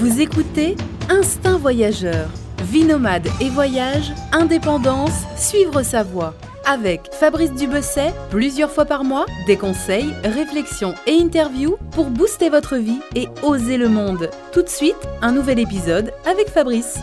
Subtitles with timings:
[0.00, 0.76] Vous écoutez
[1.10, 2.28] Instinct Voyageur.
[2.64, 6.32] Vie nomade et voyage, indépendance, suivre sa voie.
[6.66, 12.76] Avec Fabrice Dubesset, plusieurs fois par mois, des conseils, réflexions et interviews pour booster votre
[12.76, 14.30] vie et oser le monde.
[14.52, 16.98] Tout de suite, un nouvel épisode avec Fabrice.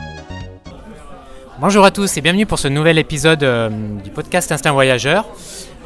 [1.60, 3.70] Bonjour à tous et bienvenue pour ce nouvel épisode euh,
[4.04, 5.26] du podcast Instinct Voyageur.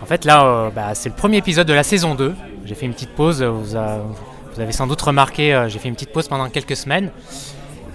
[0.02, 2.34] En fait là, euh, bah, c'est le premier épisode de la saison 2.
[2.66, 4.00] J'ai fait une petite pause, a-
[4.54, 7.12] vous avez sans doute remarqué, euh, j'ai fait une petite pause pendant quelques semaines.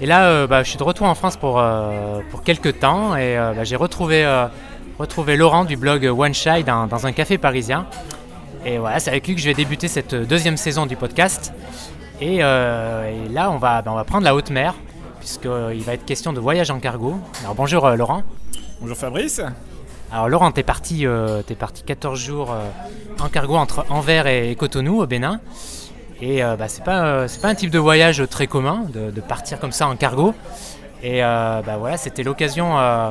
[0.01, 3.17] Et là, euh, bah, je suis de retour en France pour, euh, pour quelques temps
[3.17, 4.27] et bah, j'ai retrouvé,
[4.99, 7.87] retrouvé Laurent du blog One Shy dans, dans un café parisien.
[8.65, 11.53] Et voilà, c'est avec lui que je vais débuter cette deuxième saison du podcast.
[12.21, 14.75] Et, euh, et là, on va, bah, on va prendre la haute mer,
[15.21, 17.17] puisqu'il va être question de voyage en cargo.
[17.43, 18.23] Alors bonjour euh, Laurent.
[18.81, 19.43] Bonjour Fabrice.
[20.11, 22.57] Alors Laurent, t'es parti, euh, parti 14 jours
[23.21, 25.41] en cargo entre Anvers et Cotonou au Bénin.
[26.21, 29.21] Et euh, bah, c'est pas, euh, c'est pas un type de voyage très commun de,
[29.21, 30.35] partir comme ça en cargo.
[31.03, 32.79] Et euh, bah, voilà, c'était l'occasion.
[32.79, 33.11] euh,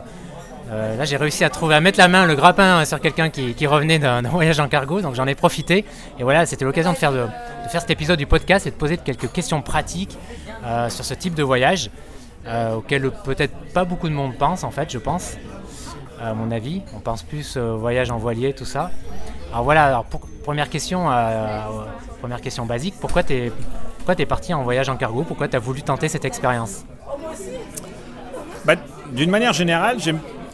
[0.71, 3.99] là, j'ai réussi à trouver, à mettre la main, le grappin sur quelqu'un qui, revenait
[3.99, 5.85] d'un voyage en cargo, donc j'en ai profité.
[6.19, 7.27] Et voilà, c'était l'occasion de faire, de,
[7.69, 10.17] faire cet épisode du podcast et de poser quelques questions pratiques
[10.89, 11.91] sur ce type de voyage,
[12.75, 15.35] auquel peut-être pas beaucoup de monde pense, en fait, je pense
[16.19, 16.81] à mon avis.
[16.95, 18.89] On pense plus au voyage en voilier, tout ça.
[19.51, 20.05] Alors voilà, alors
[20.45, 21.59] première question, euh,
[22.19, 23.23] première question basique, pourquoi
[23.97, 25.23] pourquoi t'es parti en voyage en cargo?
[25.23, 26.85] Pourquoi t'as voulu tenter cette expérience?
[28.63, 28.75] Bah,
[29.11, 29.97] D'une manière générale,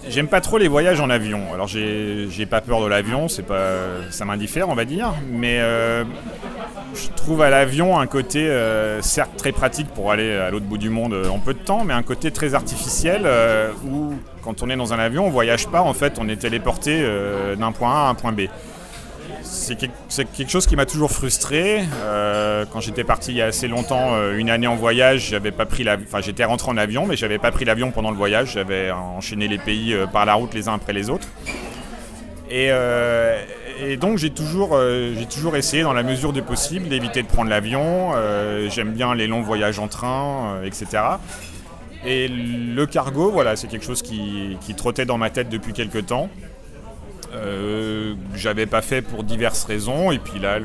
[0.08, 1.42] j'aime pas trop les voyages en avion.
[1.54, 3.68] Alors j'ai pas peur de l'avion, c'est pas
[4.12, 6.06] ça m'indiffère on va dire, mais euh,
[6.96, 10.78] je trouve à l'avion un côté euh, certes très pratique pour aller à l'autre bout
[10.78, 13.28] du monde en peu de temps, mais un côté très artificiel
[13.86, 15.82] où quand on est dans un avion, on voyage pas.
[15.82, 17.06] En fait, on est téléporté
[17.58, 18.44] d'un point A à un point B.
[19.52, 21.84] C'est quelque, chose qui m'a toujours frustré.
[22.04, 25.52] Euh, quand j'étais parti il y a assez longtemps, euh, une année en voyage, j'avais
[25.52, 26.06] pas pris l'avion.
[26.08, 28.54] Enfin, j'étais rentré en avion, mais j'avais pas pris l'avion pendant le voyage.
[28.54, 31.28] J'avais enchaîné les pays euh, par la route les uns après les autres.
[32.50, 32.72] Et,
[33.98, 34.78] donc j'ai toujours,
[35.30, 38.12] toujours essayé, dans la mesure du possible, d'éviter de prendre l'avion.
[38.70, 40.86] J'aime bien les longs voyages en train, etc.
[42.06, 46.08] Et le cargo, voilà, c'est quelque chose qui, qui trottait dans ma tête depuis quelques
[46.08, 46.30] temps.
[47.34, 50.60] Euh, j'avais pas fait pour diverses raisons, et puis là,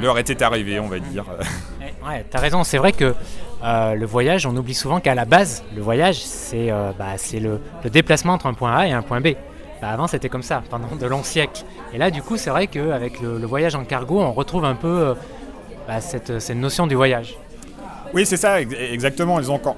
[0.00, 1.24] l'heure était arrivée, on va dire.
[1.82, 3.14] Eh, Ouais, t'as raison, c'est vrai que
[3.62, 7.60] euh, le voyage, on oublie souvent qu'à la base, le voyage, c'est euh, bah, le,
[7.84, 9.28] le déplacement entre un point A et un point B.
[9.82, 11.62] Bah, avant, c'était comme ça, pendant de longs siècles.
[11.92, 14.74] Et là, du coup, c'est vrai qu'avec le, le voyage en cargo, on retrouve un
[14.74, 15.14] peu
[15.86, 17.36] bah, cette, cette notion du voyage.
[18.12, 19.38] Oui, c'est ça, ex- exactement.
[19.62, 19.76] Quand,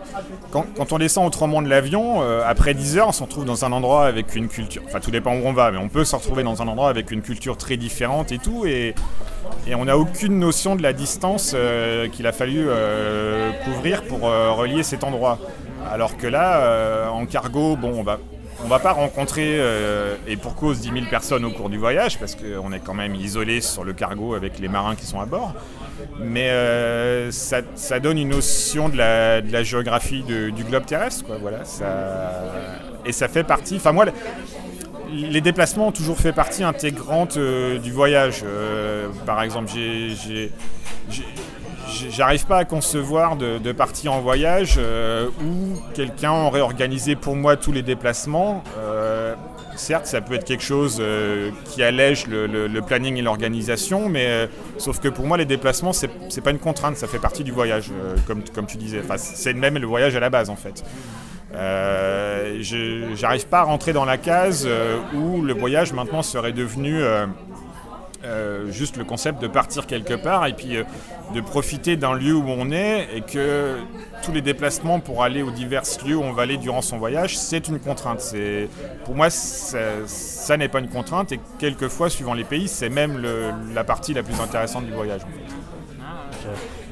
[0.76, 3.72] quand, on descend autrement de l'avion, euh, après 10 heures, on se retrouve dans un
[3.72, 4.82] endroit avec une culture.
[4.86, 7.10] Enfin, tout dépend où on va, mais on peut se retrouver dans un endroit avec
[7.10, 8.64] une culture très différente et tout.
[8.66, 8.94] Et,
[9.66, 14.20] et on n'a aucune notion de la distance euh, qu'il a fallu euh, couvrir pour
[14.22, 15.38] relier cet endroit.
[15.90, 18.18] Alors que là, en cargo, bon, on va.
[18.64, 22.18] On va pas rencontrer, euh, et pour cause, 10 000 personnes au cours du voyage,
[22.18, 25.26] parce qu'on est quand même isolé sur le cargo avec les marins qui sont à
[25.26, 25.54] bord.
[26.20, 27.62] Mais euh, ça,
[28.00, 31.38] donne une notion de la, géographie du globe terrestre, quoi.
[31.40, 31.58] Voilà,
[33.04, 33.76] et ça fait partie.
[33.76, 34.12] Enfin, moi, le-
[35.12, 38.44] les déplacements ont toujours fait partie intégrante euh, du voyage.
[39.26, 40.50] Par exemple, j'ai-
[42.10, 47.56] j'arrive pas à concevoir de, partir en voyage euh, où quelqu'un aurait organisé pour moi
[47.56, 48.62] tous les déplacements.
[48.78, 49.34] Euh,
[49.76, 54.48] certes, ça peut être quelque chose euh, qui allège le, planning et l'organisation, mais
[54.78, 56.08] sauf que pour moi, les déplacements, c'est
[56.42, 57.90] pas une contrainte, ça fait partie du voyage,
[58.26, 59.00] comme, comme tu disais.
[59.02, 60.84] Enfin, c'est même le voyage à la base, en fait.
[63.14, 64.68] J'arrive pas à rentrer dans la case
[65.14, 67.02] où le voyage maintenant serait devenu
[68.24, 70.84] euh, juste le concept de partir quelque part et puis euh,
[71.34, 73.76] de profiter d'un lieu où on est et que
[74.22, 77.36] tous les déplacements pour aller aux divers lieux où on va aller durant son voyage,
[77.36, 78.20] c'est une contrainte.
[78.20, 78.68] C'est-
[79.04, 83.18] Pour moi, ça, ça n'est pas une contrainte et quelquefois, suivant les pays, c'est même
[83.18, 85.22] le- la partie la plus intéressante du voyage.
[85.22, 86.48] en fait.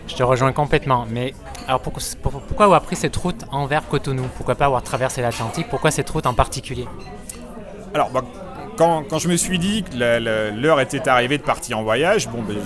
[0.09, 1.07] Je te rejoins complètement.
[1.09, 1.35] Mais
[1.69, 4.25] alors pourquoi, pour- pourquoi avoir pris cette route envers Cotonou?
[4.37, 5.69] Pourquoi pas avoir traversé l'Atlantique?
[5.71, 6.87] Pourquoi cette route en particulier?
[7.95, 8.23] Alors, bah,
[8.81, 9.95] quand, je me suis dit que
[10.59, 12.57] l'heure était arrivée de partir en voyage, bon, ben,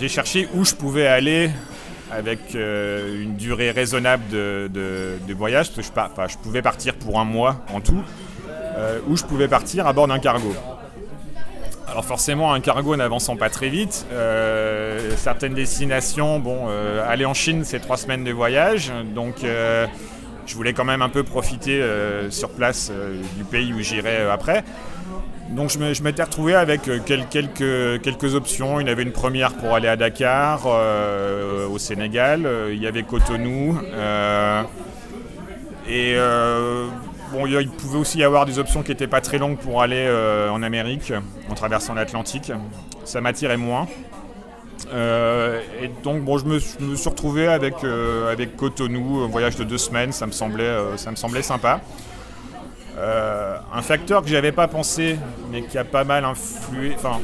[0.00, 1.50] j'ai- cherché où je pouvais aller
[2.10, 7.20] avec euh, une durée raisonnable de, voyage, parce que je, enfin, je pouvais partir pour
[7.20, 8.02] un mois en tout,
[8.76, 10.52] euh, où je pouvais partir à bord d'un cargo.
[11.88, 16.66] Alors forcément, un cargo n'avançant pas très vite, euh, certaines destinations, bon,
[17.06, 21.22] aller en Chine, c'est trois semaines de voyage, donc je voulais quand même un peu
[21.22, 21.80] profiter
[22.30, 22.90] sur place
[23.36, 24.64] du pays où j'irai euh, après.
[25.50, 28.80] Donc je m'étais retrouvé avec quelques, quelques options.
[28.80, 32.48] Il y avait une première pour aller à Dakar, au Sénégal.
[32.70, 33.78] Il y avait Cotonou.
[35.88, 36.16] et
[37.32, 40.08] bon, il pouvait aussi y avoir des options qui n'étaient pas très longues pour aller
[40.50, 41.12] en Amérique,
[41.48, 42.52] en traversant l'Atlantique.
[43.04, 43.86] Ça m'attirait moins.
[44.92, 49.64] Euh, et donc bon, je me, suis retrouvé avec, euh, avec Cotonou, un voyage de
[49.64, 51.80] deux semaines, ça me semblait, euh, ça me semblait sympa.
[52.98, 55.18] Un facteur que j'avais pas pensé,
[55.50, 57.20] mais qui a pas mal influé, enfin,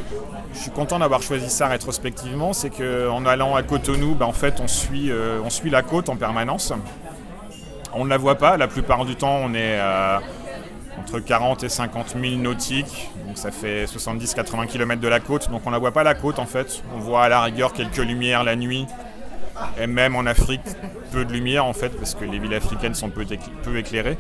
[0.55, 4.61] je suis content d'avoir choisi ça rétrospectivement, c'est qu'en allant à Cotonou, bah, en fait,
[4.61, 5.11] on suit,
[5.45, 6.73] on suit la côte en permanence.
[7.95, 9.79] On ne la voit pas, la plupart du temps, on est
[10.99, 15.63] entre 40 et 50 000 nautiques, donc ça fait 70-80 km de la côte, donc
[15.65, 17.97] on ne la voit pas la côte en fait, on voit à la rigueur quelques
[17.97, 18.87] lumières la nuit,
[19.81, 20.61] et même en Afrique,
[21.11, 23.25] peu de lumière en fait, parce que les villes africaines sont peu,
[23.77, 24.19] éclairées.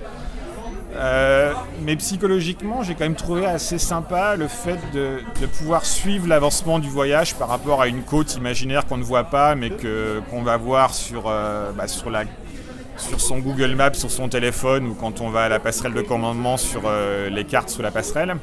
[0.94, 5.20] Euh, mais psychologiquement, j'ai quand même trouvé assez sympa le fait de,
[5.58, 9.54] pouvoir suivre l'avancement du voyage par rapport à une côte imaginaire qu'on ne voit pas,
[9.54, 12.10] mais qu'on va voir sur, euh, bah, sur
[13.20, 16.56] son Google Maps, sur son téléphone ou quand on va à la passerelle de commandement
[16.56, 18.36] sur euh, les cartes sous la passerelle.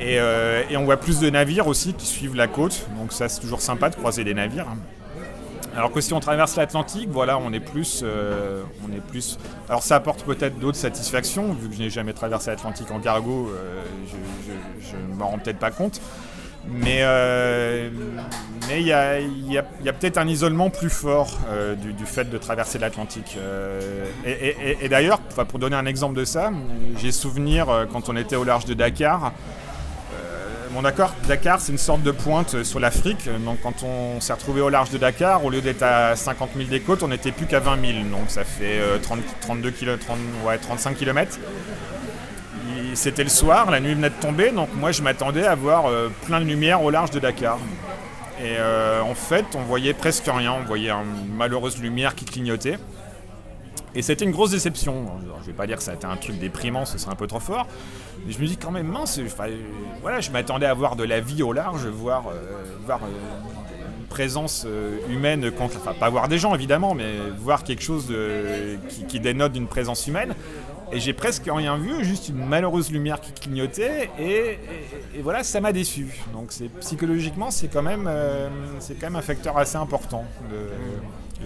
[0.00, 0.18] Et,
[0.76, 3.88] on voit plus de navires aussi qui suivent la côte, donc ça c'est toujours sympa
[3.88, 4.66] de croiser des navires.
[5.76, 9.38] Alors que si on traverse l'Atlantique, voilà, on est plus, euh, on est plus.
[9.68, 13.50] Alors ça apporte peut-être d'autres satisfactions, vu que je n'ai jamais traversé l'Atlantique en cargo,
[14.08, 16.00] je ne m'en rends peut-être pas compte.
[16.68, 17.88] Mais euh,
[18.68, 19.62] mais il y a,
[19.92, 23.36] peut-être un isolement plus fort euh, du, fait de traverser l'Atlantique.
[23.38, 26.50] Euh, et, d'ailleurs, pour donner un exemple de ça,
[26.98, 29.32] j'ai souvenir quand on était au large de Dakar.
[30.72, 33.28] Mon Dakar, Dakar c'est une sorte de pointe sur l'Afrique.
[33.44, 36.68] Donc quand on s'est retrouvé au large de Dakar, au lieu d'être à 50 000
[36.68, 37.92] des côtes, on n'était plus qu'à 20 000.
[38.10, 40.06] Donc ça fait 30, 32 km,
[40.60, 41.38] 35 km
[42.96, 46.08] c'était le soir, la nuit venait de tomber, donc moi je m'attendais à voir euh,
[46.24, 47.58] plein de lumière au large de Dakar.
[48.40, 52.78] Et euh, en fait, on voyait presque rien, on voyait une malheureuse lumière qui clignotait.
[53.94, 55.06] Et c'était une grosse déception.
[55.40, 57.26] je vais pas dire que ça a été un truc déprimant, ce serait un peu
[57.26, 57.66] trop fort.
[58.26, 59.18] Mais je me dis quand même mince,
[60.02, 62.32] voilà, je m'attendais à voir de la vie au large, voir, euh,
[62.84, 64.66] voir une présence
[65.10, 68.12] humaine, enfin pas voir des gens évidemment, mais voir quelque chose
[69.08, 70.34] qui, dénote d'une présence humaine.
[70.92, 74.58] Et j'ai presque rien vu, juste une malheureuse lumière qui clignotait, et,
[75.20, 76.22] voilà, ça m'a déçu.
[76.32, 76.50] Donc
[76.80, 78.48] psychologiquement, c'est quand même, euh,
[79.00, 80.24] quand même un facteur assez important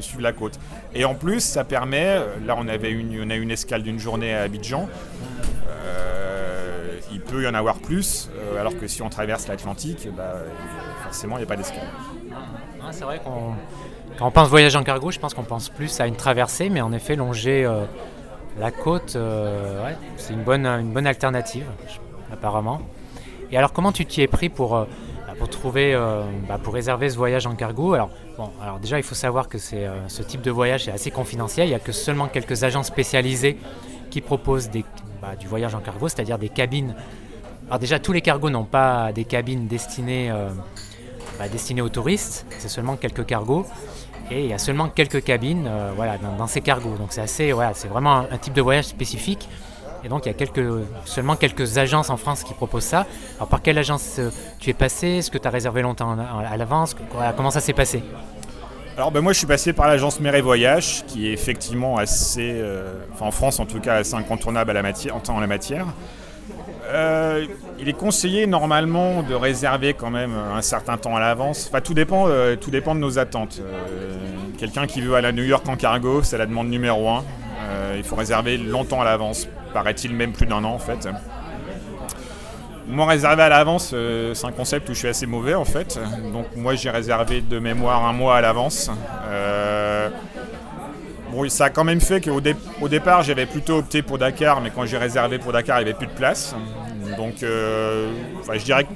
[0.01, 0.59] suivre la côte.
[0.95, 3.99] Et en plus, ça permet, euh, là on avait une, on a une escale d'une
[3.99, 4.89] journée à Abidjan.
[5.69, 10.35] Euh, il peut y en avoir plus, alors que si on traverse l'Atlantique, bah,
[11.03, 11.89] forcément il n'y a pas d'escale.
[12.93, 13.55] c'est vrai qu'on
[14.19, 16.81] quand on pense voyage en cargo, je pense qu'on pense plus à une traversée, mais
[16.81, 17.67] en effet longer
[18.59, 21.65] la côte, euh, c'est une bonne, une bonne alternative,
[22.33, 22.83] apparemment.
[23.51, 24.85] Et alors, comment tu t'y es pris pour, euh,
[25.41, 29.03] pour trouver, euh, bah, pour réserver ce voyage en cargo alors, bon, alors déjà, il
[29.03, 31.67] faut savoir que c'est, ce type de voyage est assez confidentiel.
[31.67, 33.59] Il n'y a que seulement quelques agents spécialisés
[34.11, 34.71] qui proposent
[35.21, 36.95] bah, du voyage en cargo, c'est-à-dire des cabines.
[37.67, 40.33] Alors déjà, tous les cargos n'ont pas des cabines destinées,
[41.51, 42.47] destinées aux touristes.
[42.59, 43.67] C'est seulement quelques cargos
[44.31, 46.97] et il y a seulement quelques cabines euh, voilà, dans, ces cargos.
[46.97, 49.49] Donc c'est assez, voilà, c'est vraiment un, type de voyage spécifique.
[50.05, 50.47] Et donc il y a
[51.05, 53.07] seulement quelques agences en France qui proposent ça.
[53.37, 55.09] Alors par quelle agence euh, tu es passé?
[55.09, 56.97] Est-ce que tu as réservé longtemps à l'avance?
[57.37, 58.03] Comment ça s'est passé?
[58.97, 62.51] Alors ben moi je suis passé par l'agence Mer et Voyage qui est effectivement assez,
[62.53, 64.77] euh, enfin en France en tout cas assez incontournable
[65.13, 65.87] en temps en la matière.
[66.87, 67.47] Euh,
[67.79, 71.69] il est conseillé normalement de réserver quand même un certain temps à l'avance.
[71.69, 72.27] Enfin, tout dépend,
[72.61, 73.61] tout dépend de nos attentes.
[74.59, 77.23] Quelqu'un qui veut aller à New York en cargo, c'est la demande numéro un.
[77.97, 79.47] il faut réserver longtemps à l'avance.
[79.73, 81.09] Paraît-il même plus d'un an en fait.
[82.87, 83.95] Moi, réserver à l'avance,
[84.35, 86.01] c'est un concept où je suis assez mauvais en fait.
[86.33, 88.91] Donc, moi, j'ai réservé de mémoire un mois à l'avance.
[91.31, 94.85] Bon, ça a quand même fait qu'au départ, j'avais plutôt opté pour Dakar, mais quand
[94.85, 96.57] j'ai réservé pour Dakar, il n'y avait plus de place.
[97.17, 98.11] Donc, euh,
[98.53, 98.91] je dirais que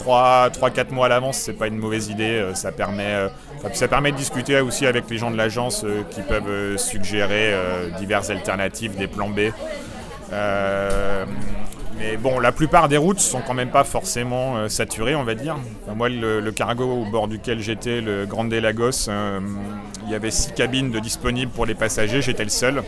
[0.00, 2.38] 3-4 mois à l'avance, c'est pas une mauvaise idée.
[2.38, 3.28] Euh, ça permet, euh,
[3.72, 7.54] ça permet de discuter aussi avec les gens de l'agence qui peuvent suggérer
[7.98, 9.50] diverses alternatives, des plans B.
[12.00, 15.34] Mais bon, la plupart des routes sont quand même pas forcément euh, saturées, on va
[15.34, 15.58] dire.
[15.94, 19.38] moi, le, cargo au bord duquel j'étais, le Grande Lagos, euh,
[20.06, 22.82] il y avait six cabines de disponibles pour les passagers, j'étais le seul.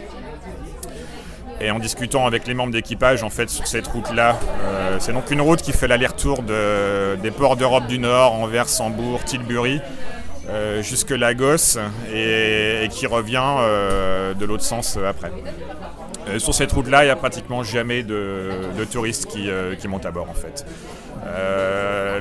[1.61, 5.31] Et en discutant avec les membres d'équipage, en fait, sur cette route-là, euh, c'est donc
[5.31, 9.83] une route qui fait l'aller-retour des ports d'Europe du Nord, Anvers, Hambourg, Tilbury,
[10.81, 11.79] jusque Lagos,
[12.13, 13.57] et, qui revient
[14.39, 15.31] de l'autre sens après.
[16.29, 18.51] Euh, sur cette route-là, il n'y a pratiquement jamais de,
[18.91, 20.65] touristes qui, montent à bord en fait.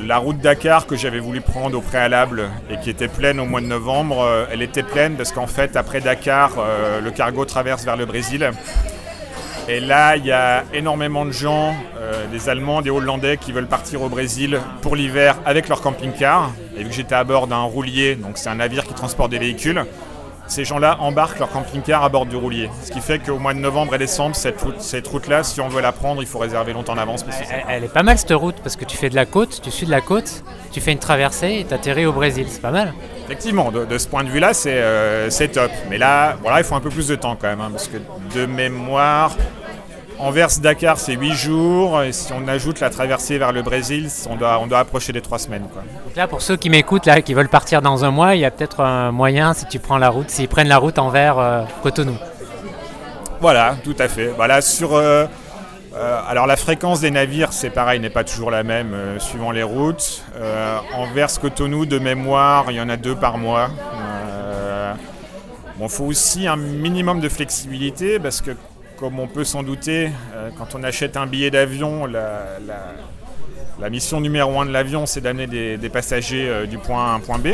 [0.06, 3.62] la route Dakar que j'avais voulu prendre au préalable et qui était pleine au mois
[3.62, 6.52] de novembre, elle était pleine parce qu'en fait après Dakar,
[7.04, 8.52] le cargo traverse vers le Brésil
[9.68, 13.68] et là, il y a énormément de gens, euh, des Allemands, des Hollandais qui veulent
[13.68, 16.52] partir au Brésil pour l'hiver avec leur camping-car.
[16.76, 19.40] Et vu que j'étais à bord d'un roulier, donc c'est un navire qui transporte des
[19.40, 19.86] véhicules,
[20.52, 22.70] ces gens-là embarquent leur camping-car à bord du roulier.
[22.84, 25.82] Ce qui fait qu'au mois de novembre et décembre, cette, route, là si on veut
[25.82, 27.26] la prendre, il faut réserver longtemps en avance.
[27.70, 29.86] Elle, est pas mal cette route parce que tu fais de la côte, tu suis
[29.86, 32.48] de la côte, tu fais une traversée et tu atterris au Brésil.
[32.50, 32.94] C'est pas mal.
[33.26, 35.72] Effectivement, de, ce point de vue-là, euh, c'est top.
[35.90, 37.62] Mais là, voilà, il faut un peu plus de temps quand même.
[37.62, 37.98] Hein, parce que
[38.36, 39.38] de mémoire,
[40.22, 42.04] Anvers-Dakar, c'est 8 jours.
[42.04, 45.22] Et si on ajoute la traversée vers le Brésil, on doit, on doit approcher des
[45.22, 45.64] 3 semaines.
[45.64, 48.46] Donc là, pour ceux qui m'écoutent, là, qui veulent partir dans un mois, il y
[48.46, 51.64] a peut-être un moyen, si tu prends la route, s'ils prennent la route envers euh,
[51.82, 52.16] Cotonou.
[53.40, 54.28] Voilà, tout à fait.
[54.28, 54.94] Voilà, sur.
[54.94, 55.26] Euh,
[55.94, 59.64] euh, alors la fréquence des navires, c'est pareil, n'est pas toujours la même suivant les
[59.64, 60.24] routes.
[60.96, 63.70] Anvers Cotonou, de mémoire, il y en a deux par mois.
[65.78, 68.52] Bon, il faut aussi un minimum de flexibilité parce que
[69.02, 74.62] comme on peut s'en douter, euh, quand on achète un billet d'avion, la, mission numéro
[74.62, 77.48] un de l'avion, c'est d'amener des, passagers euh, du point A à un point B.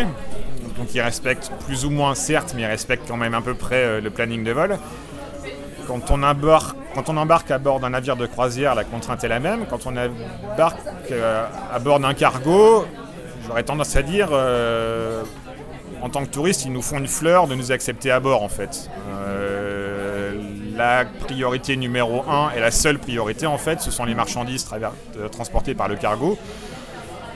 [0.78, 3.78] Donc ils respectent plus ou moins, certes, mais ils respectent quand même à peu près
[3.78, 4.78] euh, le planning de vol.
[5.88, 9.66] Quand on, embarque, à bord d'un navire de croisière, la contrainte est la même.
[9.70, 11.14] Quand on embarque
[11.72, 12.86] à bord d'un cargo,
[13.48, 14.32] j'aurais tendance à dire,
[16.02, 18.50] en tant que touriste, ils nous font une fleur de nous accepter à bord en
[18.50, 18.90] fait
[20.78, 25.28] la priorité numéro 1 et la seule priorité en fait, ce sont les marchandises euh,
[25.28, 26.38] transportées par le cargo.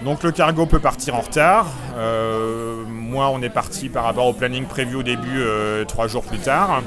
[0.05, 1.67] Donc le cargo peut partir en retard.
[1.98, 6.24] Euh, moi, on est parti par rapport au planning prévu au début euh, trois jours
[6.24, 6.81] plus tard.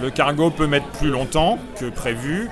[0.00, 2.48] Le cargo peut mettre plus longtemps que prévu.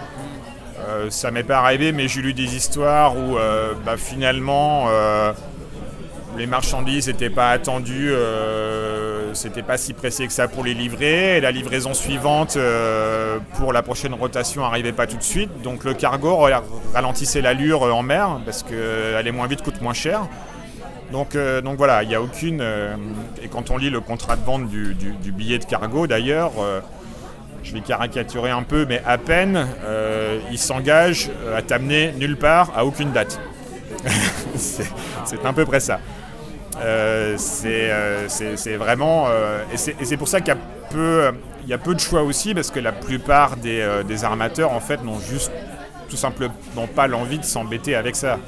[1.10, 3.36] ça m'est pas arrivé, mais j'ai lu des histoires où
[3.86, 4.88] bah, finalement
[6.36, 8.12] les marchandises n'étaient pas attendues
[9.34, 11.36] c'était pas si pressé que ça pour les livrer.
[11.36, 15.50] Et la livraison suivante euh, pour la prochaine rotation n'arrivait pas tout de suite.
[15.62, 16.46] Donc le cargo
[16.94, 20.26] ralentissait l'allure en mer parce qu'aller moins vite coûte moins cher.
[21.12, 22.60] Donc, euh, donc voilà, il n'y a aucune.
[22.60, 22.94] Euh,
[23.42, 24.94] et quand on lit le contrat de vente du,
[25.32, 26.52] billet de cargo d'ailleurs,
[27.62, 29.66] je vais caricaturer un peu, mais à peine,
[30.50, 33.40] il s'engage à t'amener nulle part à aucune date.
[34.54, 36.00] c'est à peu près ça.
[36.80, 39.26] Euh, euh, c'est vraiment.
[39.28, 40.58] Euh, et c'est pour ça qu'il y a
[40.90, 41.94] peu.
[41.94, 45.52] De choix aussi parce que la plupart des, armateurs en fait n'ont juste
[46.08, 46.52] tout simplement
[46.94, 48.38] pas l'envie de s'embêter avec ça.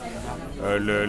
[0.63, 1.07] le,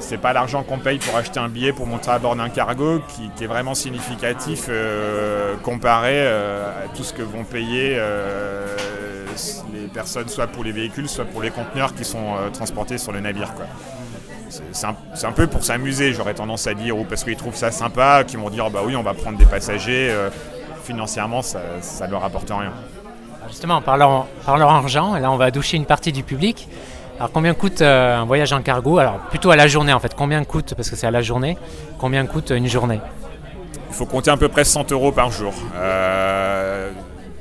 [0.00, 3.00] c'est pas l'argent qu'on paye pour acheter un billet pour monter à bord d'un cargo
[3.08, 4.68] qui, est vraiment significatif
[5.62, 7.98] comparé à tout ce que vont payer
[9.72, 13.20] les personnes, soit pour les véhicules, soit pour les conteneurs qui sont transportés sur le
[13.20, 13.54] navire.
[14.72, 18.24] C'est un, peu pour s'amuser, j'aurais tendance à dire, ou parce qu'ils trouvent ça sympa,
[18.24, 20.08] qu'ils vont dire bah oui, on va prendre des passagers.
[20.10, 20.30] Euh,
[20.84, 21.60] financièrement, ça
[22.06, 22.72] ne leur apporte rien.
[23.48, 26.68] Justement, en parlant, parlant argent, là on va doucher une partie du public.
[27.16, 28.98] Alors combien coûte euh, un voyage en cargo?
[28.98, 30.14] Alors plutôt à la journée en fait.
[30.14, 31.56] Combien coûte, parce que c'est à la journée,
[31.98, 33.00] combien coûte une journée?
[33.88, 35.54] Il faut compter à peu près 100 euros par jour.
[35.76, 36.90] Euh,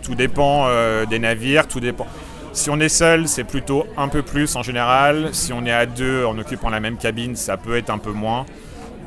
[0.03, 0.67] tout dépend
[1.09, 2.05] des navires, tout dépend.
[2.53, 5.29] Si on est seul, c'est plutôt un peu plus en général.
[5.33, 8.11] Si on est à deux en occupant la même cabine, ça peut être un peu
[8.11, 8.45] moins.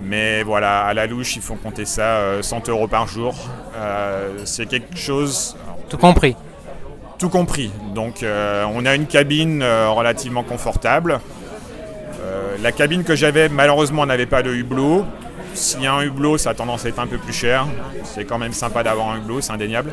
[0.03, 3.35] Mais voilà, à la louche, il faut compter ça 100 euh, euros par jour.
[3.77, 5.57] Euh, c'est quelque chose.
[5.89, 6.35] Tout compris.
[7.19, 7.71] Tout compris.
[7.95, 11.21] Donc, euh, on a une cabine relativement confortable.
[12.63, 15.05] la cabine que j'avais, malheureusement, n'avait pas de hublot.
[15.55, 17.67] S'il y a un hublot, ça a tendance à être un peu plus cher.
[18.03, 19.93] C'est quand même sympa d'avoir un hublot, c'est indéniable.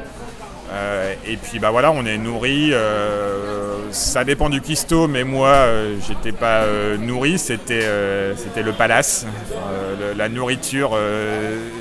[0.74, 2.70] Euh, et puis bah voilà, on est nourri.
[2.74, 6.65] Euh, ça dépend du cuistot, mais moi, euh, j'étais pas
[7.00, 7.38] nourri.
[7.38, 7.88] C'était
[8.36, 9.25] c'était le palace,
[10.18, 10.98] la nourriture.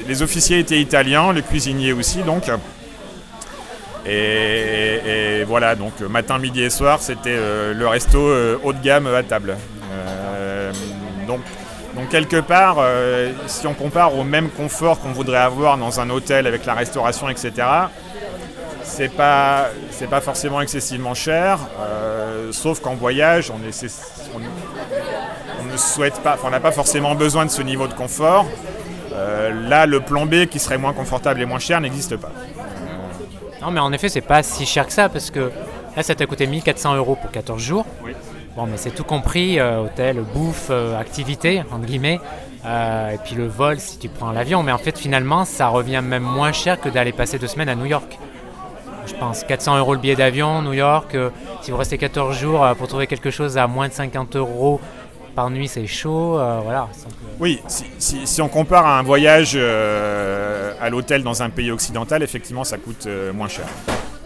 [0.06, 2.50] les officiers étaient italiens, le cuisinier aussi, donc.
[4.04, 7.37] Et, voilà, donc matin, midi et soir, c'était
[7.75, 8.18] le resto
[8.62, 9.56] haut de gamme à table.
[11.26, 11.40] donc,
[11.94, 12.78] donc quelque part,
[13.46, 17.28] si on compare au même confort qu'on voudrait avoir dans un hôtel avec la restauration,
[17.28, 17.88] etc
[18.92, 23.70] c'est pas c'est pas forcément excessivement cher, euh, sauf qu'en voyage, on, ne
[25.78, 28.44] souhaite pas, on n'a pas forcément besoin de ce niveau de confort.
[29.14, 32.32] Euh, là, le plan B qui serait moins confortable et moins cher n'existe pas.
[33.62, 35.50] Non, mais en effet, c'est pas si cher que ça parce que
[35.96, 37.87] là, ça t'a coûté 1400 euros pour 14 jours.
[38.04, 38.12] Oui.
[38.56, 40.70] Bon, mais c'est tout compris, euh, hôtel, bouffe,
[41.00, 42.20] activité, entre guillemets,
[42.66, 44.62] et puis le vol si tu prends l'avion.
[44.62, 47.75] Mais en fait, finalement, ça revient même moins cher que d'aller passer deux semaines à
[47.75, 48.18] New York.
[49.06, 51.14] Je pense, 400 euros le billet d'avion, New York.
[51.14, 51.30] euh,
[51.62, 54.80] si vous restez 14 jours euh, pour trouver quelque chose à moins de 50 euros
[55.35, 56.38] par nuit, c'est chaud.
[56.38, 56.88] euh, voilà.
[57.40, 59.56] Oui, si, si- si on compare à un voyage
[60.80, 63.64] à l'hôtel dans un pays occidental, effectivement, ça coûte moins cher.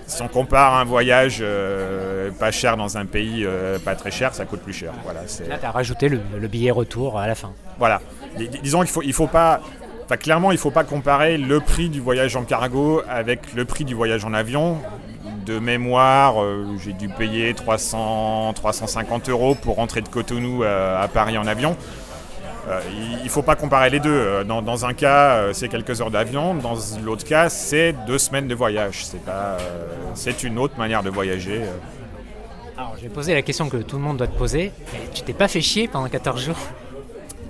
[0.08, 1.42] Si on compare à un voyage
[2.38, 3.46] pas cher dans un pays
[3.84, 4.92] pas très cher, ça coûte plus cher.
[5.04, 7.52] Voilà, là, tu as rajouté le, le billet retour à la fin.
[7.78, 8.00] voilà.
[8.36, 9.60] Dis- dis- Disons qu'il faut, il faut pas.
[10.06, 13.64] Enfin, clairement, il ne faut pas comparer le prix du voyage en cargo avec le
[13.64, 14.78] prix du voyage en avion.
[15.44, 21.08] De mémoire, euh, j'ai dû payer 300, 350 euros pour rentrer de Cotonou à, à
[21.08, 21.76] Paris en avion.
[22.68, 22.80] Euh,
[23.18, 24.10] il ne faut pas comparer les deux.
[24.10, 26.54] Euh, Dans, un cas, euh, c'est quelques heures d'avion.
[26.54, 29.04] Dans l'autre cas, c'est deux semaines de voyage.
[29.04, 29.58] C'est euh,
[30.44, 31.62] une autre manière de voyager.
[31.62, 32.78] euh.
[32.78, 34.72] Alors, je vais poser la question que tout le monde doit te poser.
[35.14, 36.56] Tu t'es pas fait chier pendant 14 jours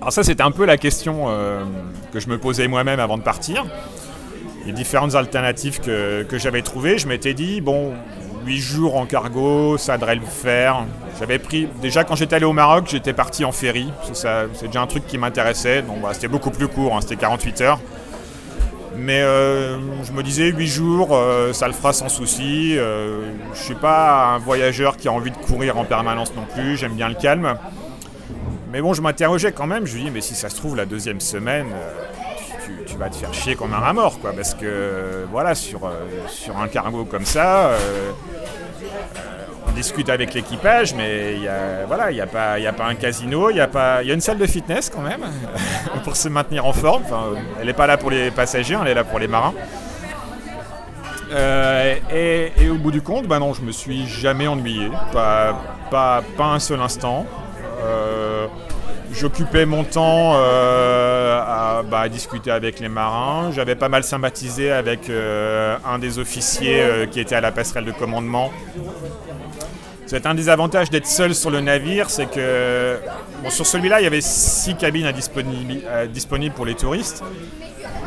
[0.01, 1.65] Alors ça, c'était un peu la question euh,
[2.13, 3.65] que je me posais moi-même avant de partir.
[4.67, 7.95] Les différentes alternatives que, que j'avais trouvées, je m'étais dit, bon,
[8.47, 10.85] 8 jours en cargo, ça devrait le faire.
[11.19, 13.89] J'avais pris, déjà quand j'étais allé au Maroc, j'étais parti en ferry.
[14.13, 15.83] C'est déjà un truc qui m'intéressait.
[15.83, 17.81] Donc voilà, c'était beaucoup plus court, hein, c'était 48 heures.
[18.97, 22.79] Mais euh, je me disais 8 jours, euh, ça le fera sans souci.
[22.79, 26.77] Euh, je suis pas un voyageur qui a envie de courir en permanence non plus,
[26.77, 27.57] j'aime bien le calme.
[28.71, 29.87] Mais bon, je m'interrogeais quand même.
[29.87, 31.93] Je me dis, mais si ça se trouve, la deuxième semaine, euh,
[32.87, 34.33] tu, vas te faire chier comme un rat mort, quoi.
[34.33, 35.91] Parce que, euh, voilà, sur, euh,
[36.29, 37.71] sur un cargo comme ça,
[39.69, 43.57] on discute avec l'équipage, mais il n'y a, a, pas- a pas un casino, il
[43.57, 45.21] y, a y a une salle de fitness quand même,
[46.05, 47.03] pour se maintenir en forme.
[47.05, 49.55] Enfin, elle n'est pas là pour les passagers, elle est là pour les marins.
[52.13, 55.57] Et, et au bout du compte, bah non, je me suis jamais ennuyé, pas,
[55.91, 57.27] pas, pas un seul instant.
[57.79, 58.47] Euh,
[59.13, 63.51] J'occupais mon temps euh, à, bah, à discuter avec les marins.
[63.51, 67.93] J'avais pas mal sympathisé avec euh, un des officiers qui était à la passerelle de
[67.93, 68.53] commandement.
[70.07, 72.99] C'est un des avantages d'être seul sur le navire, c'est que
[73.49, 77.25] sur celui-là, il y avait six cabines disponibles pour les touristes.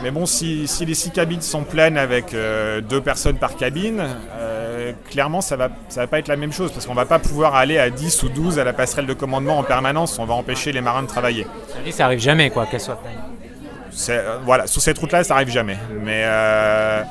[0.02, 4.02] Mais bon, si, les six cabines sont pleines avec euh, deux personnes par cabine,
[5.10, 7.56] clairement, ça va, ça va pas être la même chose parce qu'on va pas pouvoir
[7.56, 10.18] aller à 10 ou 12 à la passerelle de commandement en permanence.
[10.20, 11.46] On va empêcher les marins de travailler.
[11.92, 13.18] Ça arrive jamais, quoi, qu'elle soit pleine.
[14.10, 15.78] Euh, voilà, sur cette route-là, ça arrive jamais.
[16.04, 17.04] Mais euh,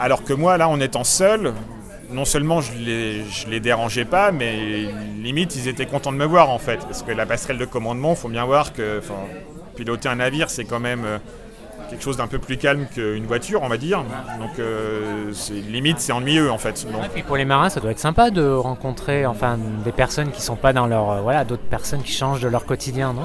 [0.00, 1.52] alors que moi, là, en étant seul,
[2.10, 4.88] non seulement je les, je les dérangeais pas, mais
[5.22, 6.78] limite, ils étaient contents de me voir en fait.
[6.80, 9.00] Parce que la passerelle de commandement, faut bien voir que
[9.76, 11.18] piloter un navire, c'est quand même euh,
[11.90, 14.02] quelque chose d'un peu plus calme qu'une voiture, on va dire.
[14.40, 16.86] Donc, euh, c'est- limite, c'est ennuyeux en fait.
[16.90, 20.30] Donc, Et puis pour les marins, ça doit être sympa de rencontrer enfin, des personnes
[20.30, 21.10] qui sont pas dans leur.
[21.10, 23.22] euh, voilà, d'autres personnes qui changent de leur quotidien, non?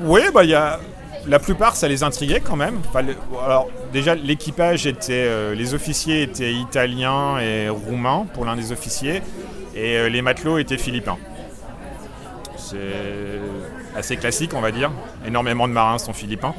[0.00, 0.80] Oui, bah il y a
[1.28, 2.80] la plupart ça les intriguait quand même.
[2.88, 8.56] Enfin, le- alors déjà l'équipage était, euh, les officiers étaient italiens et roumains pour l'un
[8.56, 9.22] des officiers,
[9.76, 11.18] et les matelots étaient philippins.
[12.56, 12.78] C'est
[13.96, 14.90] assez classique, on va dire.
[15.26, 16.54] Énormément de marins sont philippins.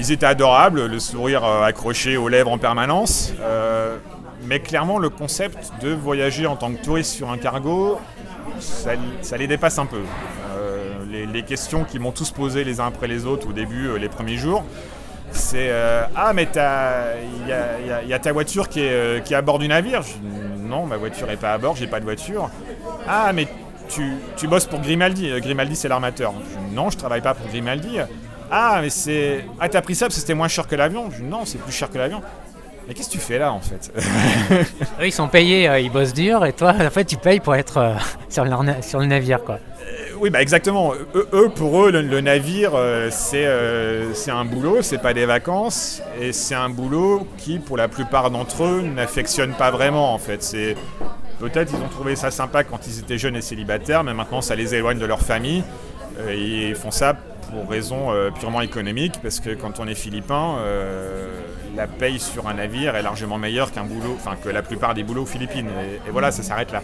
[0.00, 3.34] Ils étaient adorables, le sourire euh, accroché aux lèvres en permanence.
[3.42, 3.98] Euh,
[4.46, 8.00] mais clairement, le concept de voyager en tant que touriste sur un cargo,
[8.60, 10.00] ça, les dépasse un peu.
[10.56, 14.08] Euh, les, questions qu'ils m'ont tous posées les uns après les autres au début, les
[14.08, 14.64] premiers jours,
[15.32, 15.70] c'est
[16.16, 20.00] Ah, mais il y a, ta voiture qui est, qui à bord du navire?
[20.58, 22.48] Non, ma voiture n'est pas à bord, j'ai pas de voiture.
[23.06, 23.46] Ah, mais
[23.90, 25.30] tu, tu bosses pour Grimaldi.
[25.40, 26.32] Grimaldi, c'est l'armateur.
[26.72, 27.98] Non, je travaille pas pour Grimaldi.
[28.50, 29.44] Ah, mais c'est.
[29.60, 31.10] Ah, t'as pris ça parce que c'était moins cher que l'avion?
[31.10, 32.20] Je dis, Non, c'est plus cher que l'avion.
[32.88, 33.92] Mais qu'est-ce que tu fais là en fait?
[35.00, 37.54] Eux, ils sont payés, euh, ils bossent dur, et toi, en fait, tu payes pour
[37.54, 37.94] être euh,
[38.28, 39.58] sur, na- sur le navire, quoi.
[40.18, 40.92] Oui, bah exactement.
[41.14, 45.14] Eux, eux, pour eux, le, le navire, euh, c'est euh, c'est un boulot, c'est pas
[45.14, 50.12] des vacances, et c'est un boulot qui, pour la plupart d'entre eux, n'affectionnent pas vraiment
[50.12, 50.42] en fait.
[50.42, 50.74] C'est
[51.38, 54.54] peut-être ils ont trouvé ça sympa quand ils étaient jeunes et célibataires, mais maintenant ça
[54.56, 55.62] les éloigne de leur famille.
[56.18, 57.14] Euh, ils font ça
[57.50, 61.28] pour raisons euh, purement économiques, parce que quand on est philippin, euh,
[61.76, 65.02] la paye sur un navire est largement meilleure qu'un boulot, enfin que la plupart des
[65.02, 65.68] boulots aux Philippines.
[66.06, 66.82] Et, voilà, ça s'arrête là.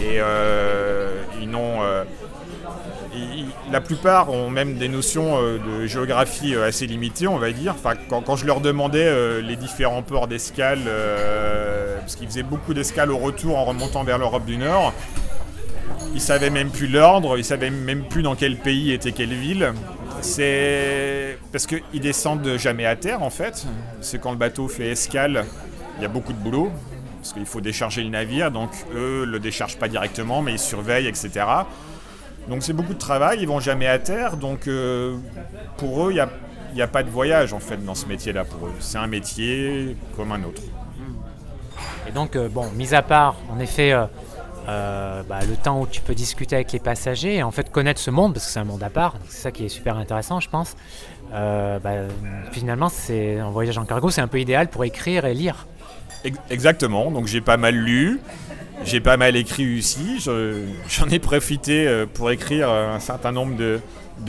[0.00, 2.04] Et euh, ils n'ont euh,
[3.72, 7.74] la plupart ont même des notions de géographie assez limitées, on va dire.
[7.74, 10.80] Enfin, quand, je leur demandais les différents ports d'escale,
[11.98, 14.92] parce qu'ils faisaient beaucoup d'escales au retour en remontant vers l'Europe du Nord,
[16.14, 19.72] ils savaient même plus l'ordre, ils savaient même plus dans quel pays était quelle ville.
[20.20, 23.66] C'est parce qu'ils descendent jamais à terre en fait.
[24.00, 25.44] C'est quand le bateau fait escale,
[25.96, 26.70] il y a beaucoup de boulot
[27.20, 31.08] parce qu'il faut décharger le navire, donc eux le déchargent pas directement, mais ils surveillent,
[31.08, 31.46] etc.
[32.48, 35.16] Donc c'est beaucoup de travail, ils vont jamais à terre, donc euh,
[35.76, 36.28] pour eux, il n'y a,
[36.72, 38.72] il y a pas de voyage en fait dans ce métier-là pour eux.
[38.80, 40.62] C'est un métier comme un autre.
[42.08, 43.92] Et donc, bon, mis à part, en effet,
[44.68, 48.10] bah, le temps où tu peux discuter avec les passagers et en fait connaître ce
[48.10, 50.48] monde, parce que c'est un monde à part, c'est ça qui est super intéressant, je
[50.48, 50.76] pense.
[51.32, 51.80] Bah,
[52.52, 55.66] finalement, c'est un voyage en cargo, c'est un peu idéal pour écrire et lire.
[56.50, 58.20] Exactement, donc j'ai pas mal lu,
[58.84, 60.18] j'ai pas mal écrit aussi,
[60.88, 63.80] j'en ai profité pour écrire un certain nombre de,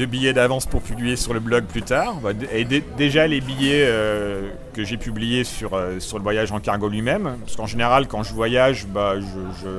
[0.05, 2.15] billets d'avance pour publier sur le blog plus tard.
[2.21, 6.59] Bah, et déjà les billets euh, que j'ai publiés sur, euh, sur le voyage en
[6.59, 7.37] cargo lui-même.
[7.43, 9.69] Parce qu'en général, quand je voyage, bah, je,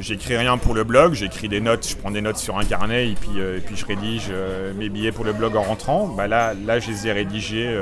[0.00, 3.10] j'écris rien pour le blog, j'écris des notes, je prends des notes sur un carnet
[3.10, 4.30] et puis, euh, et puis je rédige
[4.76, 6.08] mes billets pour le blog en rentrant.
[6.08, 7.76] Bah, là, là, je les ai rédigés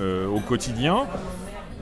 [0.00, 1.06] au quotidien.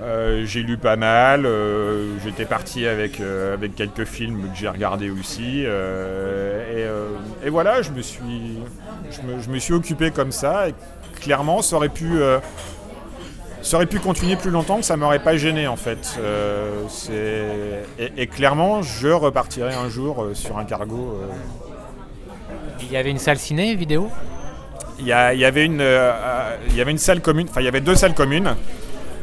[0.02, 4.68] Euh, j'ai lu pas mal, euh, j'étais parti avec, euh, avec quelques films que j'ai
[4.68, 5.64] regardés aussi.
[7.44, 8.58] Et, voilà, je me, suis,
[9.10, 10.66] je me, suis occupé comme ça.
[11.20, 12.20] Clairement, ça aurait pu,
[13.70, 16.18] ça aurait pu continuer plus longtemps, ça m'aurait pas gêné en fait.
[18.16, 21.20] Et, clairement, je repartirai un jour sur un cargo.
[22.80, 24.10] Il y avait une salle ciné, vidéo?
[24.98, 25.84] Il y, avait une,
[26.68, 28.56] il y avait une salle commune, enfin il y avait deux salles communes.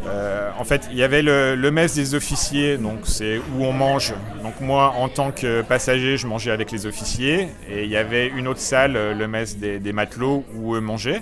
[0.08, 4.14] Euh, en fait, il y avait le, mess des officiers, donc c'est où on mange.
[4.44, 7.50] Donc moi, en tant que passager, je mangeais avec les officiers.
[7.70, 11.22] Et il y avait une autre salle, le mess des, matelots, où eux mangeaient.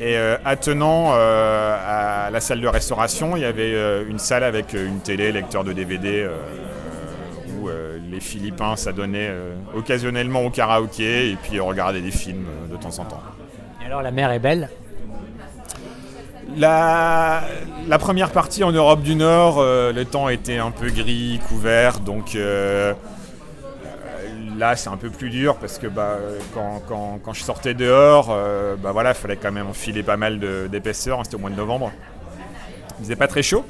[0.00, 4.72] Et euh, attenant euh, à la salle de restauration, il y avait une salle avec
[4.72, 6.28] une télé, lecteur de DVD,
[7.58, 7.68] où
[8.10, 9.32] les Philippins s'adonnaient
[9.74, 13.22] occasionnellement au karaoké et puis regardaient des films de temps en temps.
[13.82, 14.68] Et alors la mer est belle?
[16.56, 17.42] La,
[17.98, 22.36] première partie en Europe du Nord, euh, le temps était un peu gris, couvert, donc
[22.36, 22.94] euh,
[24.56, 26.18] là c'est un peu plus dur parce que bah,
[26.54, 30.40] quand, je sortais dehors, euh, bah voilà, il fallait quand même enfiler pas mal
[30.70, 31.92] d'épaisseur, hein, c'était au mois de novembre.
[32.98, 33.64] Il faisait pas très chaud.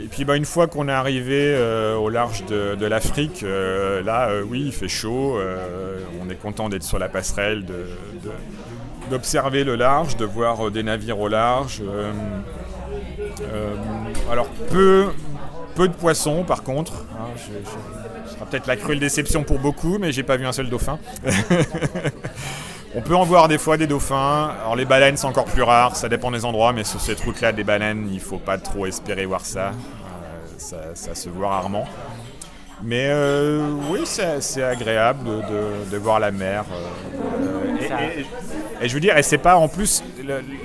[0.00, 1.56] Et puis bah, une fois qu'on est arrivé
[1.98, 5.38] au large de, l'Afrique, là oui il fait chaud,
[6.20, 7.64] on est content d'être sur la passerelle,
[9.10, 11.82] d'observer le large, de voir euh, des navires au large.
[11.86, 12.12] Euh,
[13.42, 13.74] euh,
[14.30, 15.06] alors peu,
[15.74, 17.04] peu de poissons par contre.
[17.12, 17.26] Hein,
[18.52, 20.98] peut-être la cruelle déception pour beaucoup, mais j'ai pas vu un seul dauphin.
[22.94, 24.52] On peut en voir des fois des dauphins.
[24.60, 27.52] Alors les baleines c'est encore plus rare, ça dépend des endroits, mais sur cette route-là
[27.52, 29.72] des baleines, il faut pas trop espérer voir ça.
[30.58, 31.86] ça, se voit rarement.
[32.82, 33.10] Mais
[33.88, 35.30] oui, c'est agréable
[35.90, 36.64] de, voir la mer.
[38.82, 40.04] Et je veux dire, et c'est pas en plus,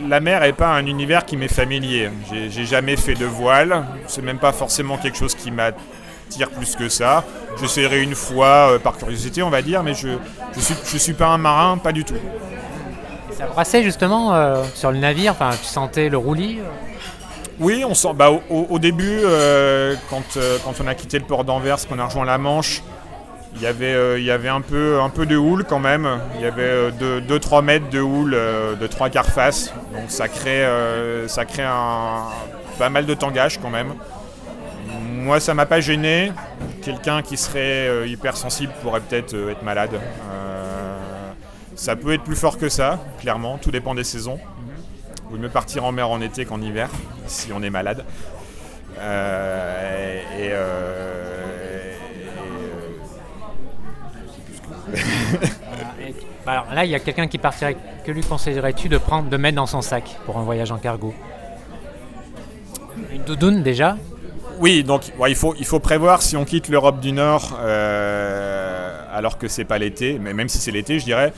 [0.05, 2.09] la mer est pas un univers qui m'est familier.
[2.49, 6.89] J'ai jamais fait de voile, c'est même pas forcément quelque chose qui m'attire plus que
[6.89, 7.23] ça.
[7.59, 10.09] J'essaierai une fois euh, par curiosité, on va dire, mais je,
[10.55, 12.15] je suis, je suis pas un marin, pas du tout.
[13.37, 16.69] ça brassait justement euh, sur le navire, enfin, tu sentais le roulis euh
[17.59, 18.09] oui, on sent.
[18.13, 19.21] Bah, au, début,
[20.11, 22.83] quand, quand on a quitté le port d'Anvers, qu'on a rejoint la Manche,
[23.57, 26.07] il y avait, euh, il y avait un, peu, un peu de houle quand même.
[26.35, 29.73] Il y avait 2-3 euh, mètres de houle euh, de 3 quarts face.
[29.93, 30.65] Donc ça crée,
[31.27, 32.25] ça crée un,
[32.77, 33.93] pas mal de tangage quand même.
[35.27, 36.31] Moi, ça m'a pas gêné.
[36.81, 39.99] Quelqu'un qui serait hypersensible pourrait peut-être être malade.
[41.75, 43.57] ça peut être plus fort que ça, clairement.
[43.57, 44.39] Tout dépend des saisons.
[45.29, 46.89] Vous mieux partir en mer en été qu'en hiver,
[47.27, 48.05] si on est malade.
[48.95, 50.53] et,
[56.47, 57.75] alors là, il y a quelqu'un qui partirait.
[58.05, 61.13] Que lui conseillerais-tu de prendre, de mettre dans son sac pour un voyage en cargo?
[63.11, 63.97] Une doudoune déjà?
[64.59, 69.65] Oui, donc il, faut, prévoir si on quitte l'Europe du Nord euh, alors que c'est
[69.65, 71.31] pas l'été, mais même si c'est l'été, je dirais.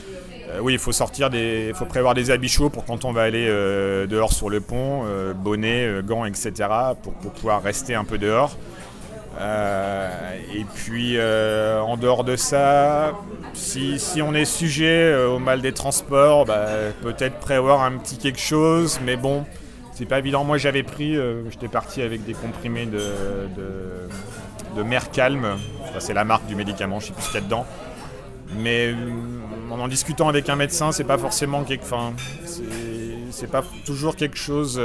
[0.48, 3.22] Euh, oui, il faut sortir des, faut prévoir des habits chauds pour quand on va
[3.22, 5.04] aller euh, dehors sur le pont,
[5.34, 6.52] bonnet, gants, etc.
[7.02, 8.56] Pour, pouvoir rester un peu dehors.
[9.38, 13.12] et puis en dehors de ça,
[13.52, 16.68] si, on est sujet au mal des transports, bah,
[17.02, 19.44] peut-être prévoir un petit quelque chose, mais bon,
[20.00, 20.44] c'est pas évident.
[20.44, 23.02] Moi j'avais pris, euh, j'étais parti avec des comprimés de,
[24.74, 25.58] de, mer calme,
[25.98, 27.66] c'est la marque du médicament, je sais plus ce qu'il y a dedans.
[28.56, 28.94] Mais euh,
[29.70, 31.82] en en discutant avec un médecin, c'est pas forcément quelque.
[31.82, 32.14] Enfin,
[33.30, 34.80] c'est pas toujours quelque chose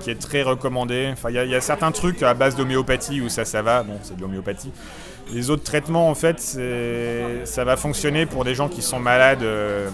[0.00, 1.08] qui est très recommandé.
[1.12, 3.82] Enfin, il y, a certains trucs à base d'homéopathie où ça, ça va.
[3.82, 4.70] Bon, c'est de l'homéopathie.
[5.32, 6.40] Les autres traitements, en fait,
[7.44, 9.88] ça va fonctionner pour des gens qui sont malades euh,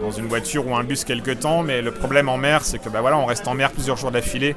[0.00, 2.88] dans une voiture ou un bus quelque temps, mais le problème en mer, c'est que
[2.88, 4.56] bah, voilà, on reste en mer plusieurs jours d'affilée.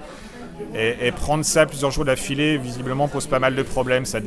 [0.75, 4.05] Et, prendre ça plusieurs jours d'affilée, visiblement, pose pas mal de problèmes.
[4.05, 4.19] Ça,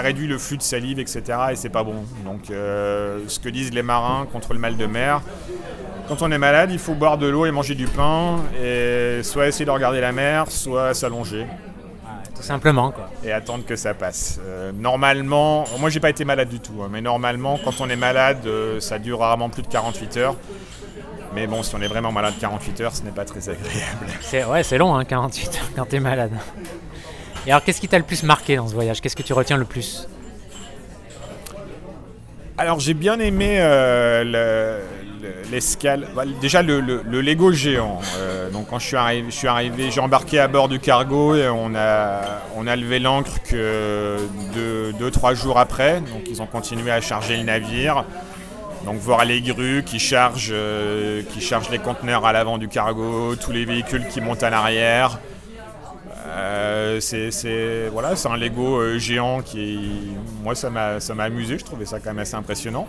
[0.00, 1.22] réduit le flux de salive, etc.
[1.52, 2.04] Et c'est pas bon.
[2.24, 5.22] Donc, euh, ce que disent les marins contre le mal de mer,
[6.06, 9.48] quand on est malade, il faut boire de l'eau et manger du pain, et soit
[9.48, 11.46] essayer de regarder la mer, soit s'allonger
[12.42, 13.08] Tout simplement, quoi.
[13.24, 14.40] Et attendre que ça passe.
[14.44, 17.94] Euh, normalement, moi j'ai pas été malade du tout, hein, mais normalement, quand on est
[17.94, 20.34] malade, euh, ça dure rarement plus de 48 heures.
[21.36, 24.06] Mais bon, si on est vraiment malade 48 heures, ce n'est pas très agréable.
[24.20, 26.32] C'est, ouais, c'est long, hein, 48 heures quand t'es malade.
[27.46, 29.00] Et alors, qu'est-ce qui t'a le plus marqué dans ce voyage?
[29.00, 30.08] Qu'est-ce que tu retiens le plus?
[32.58, 35.01] Alors j'ai bien aimé euh, le- le-
[35.50, 36.08] l'escale.
[36.14, 38.00] Bah, déjà le, le- le Lego géant.
[38.18, 41.34] Euh, donc quand je suis arrivé, je suis arrivé, j'ai embarqué à bord du cargo
[41.34, 42.20] et on a,
[42.56, 44.18] on a levé l'ancre que
[44.54, 46.00] deux, deux, trois jours après.
[46.00, 48.04] Donc ils ont continué à charger le navire.
[48.84, 53.36] Donc voir les grues qui chargent, euh, qui chargent les conteneurs à l'avant du cargo,
[53.36, 55.20] tous les véhicules qui montent à l'arrière.
[56.26, 59.78] Euh, c'est voilà, c'est un Lego géant qui,
[60.42, 61.58] moi, ça m'a amusé.
[61.58, 62.88] Je trouvais ça quand même assez impressionnant.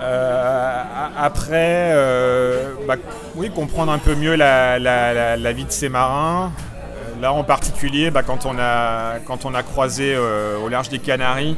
[0.00, 0.82] Euh,
[1.16, 2.96] après, euh, bah,
[3.34, 6.52] oui, comprendre un peu mieux la, vie de ces marins.
[6.52, 11.56] Euh, Là, en particulier, bah, quand, on a, croisé au large des Canaries,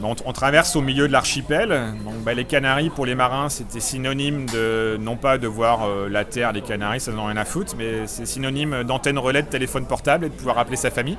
[0.00, 1.94] bah, on, traverse au milieu de l'archipel.
[2.34, 6.62] Les Canaries, pour les marins, c'était synonyme de, non pas de voir la Terre, les
[6.62, 10.28] Canaries, ça n'en rien à foutre, mais c'est synonyme d'antenne relais de téléphone portable et
[10.30, 11.18] de pouvoir appeler sa famille.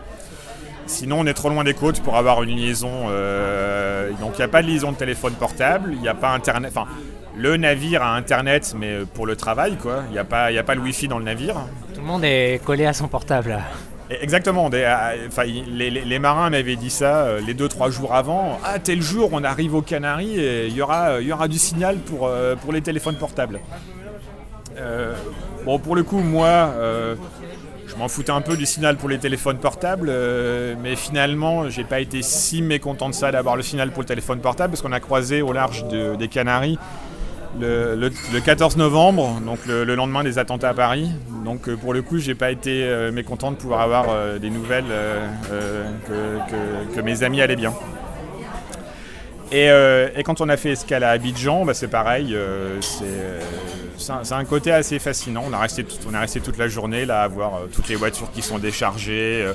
[0.85, 2.91] Sinon, on est trop loin des côtes pour avoir une liaison.
[3.09, 6.29] euh, donc, il n'y a pas de liaison de téléphone portable, il n'y a pas
[6.31, 6.71] Internet.
[6.75, 6.87] Enfin,
[7.35, 10.03] le navire a Internet, mais pour le travail, quoi.
[10.09, 11.55] Il n'y a, pas- y a pas le Wi-Fi dans le navire.
[11.93, 13.49] Tout le monde est collé à son portable.
[13.51, 13.59] là.
[14.21, 14.69] Exactement.
[14.69, 14.85] des-
[15.27, 18.59] enfin, il- les, les- les marins m'avaient dit ça euh, les deux trois jours avant.
[18.63, 21.57] Ah, tel jour, on arrive aux Canaries et il y aura, il y aura du
[21.57, 23.59] signal pour, euh, pour les téléphones portables.
[24.77, 25.13] Euh,
[25.65, 27.15] bon, pour le coup, moi, euh,
[27.93, 31.83] je m'en foutais un peu du signal pour les téléphones portables, euh, mais finalement, j'ai
[31.83, 34.91] pas été si mécontent de ça d'avoir le signal pour le téléphone portable parce qu'on
[34.91, 36.79] a croisé au large de- des Canaries
[37.59, 41.11] le, le- le 14 novembre, donc le, le lendemain des attentats à Paris.
[41.45, 44.85] Donc euh, pour le coup, j'ai pas été euh, mécontent de pouvoir avoir des nouvelles
[46.95, 47.73] que mes amis allaient bien.
[49.53, 53.03] Et, euh, et quand on a fait escale à Abidjan, bah, c'est pareil, euh, c'est
[53.03, 53.39] euh,
[53.99, 55.43] c'est un, côté assez fascinant.
[55.47, 59.47] On a resté, toute la journée là à voir toutes les voitures qui sont déchargées,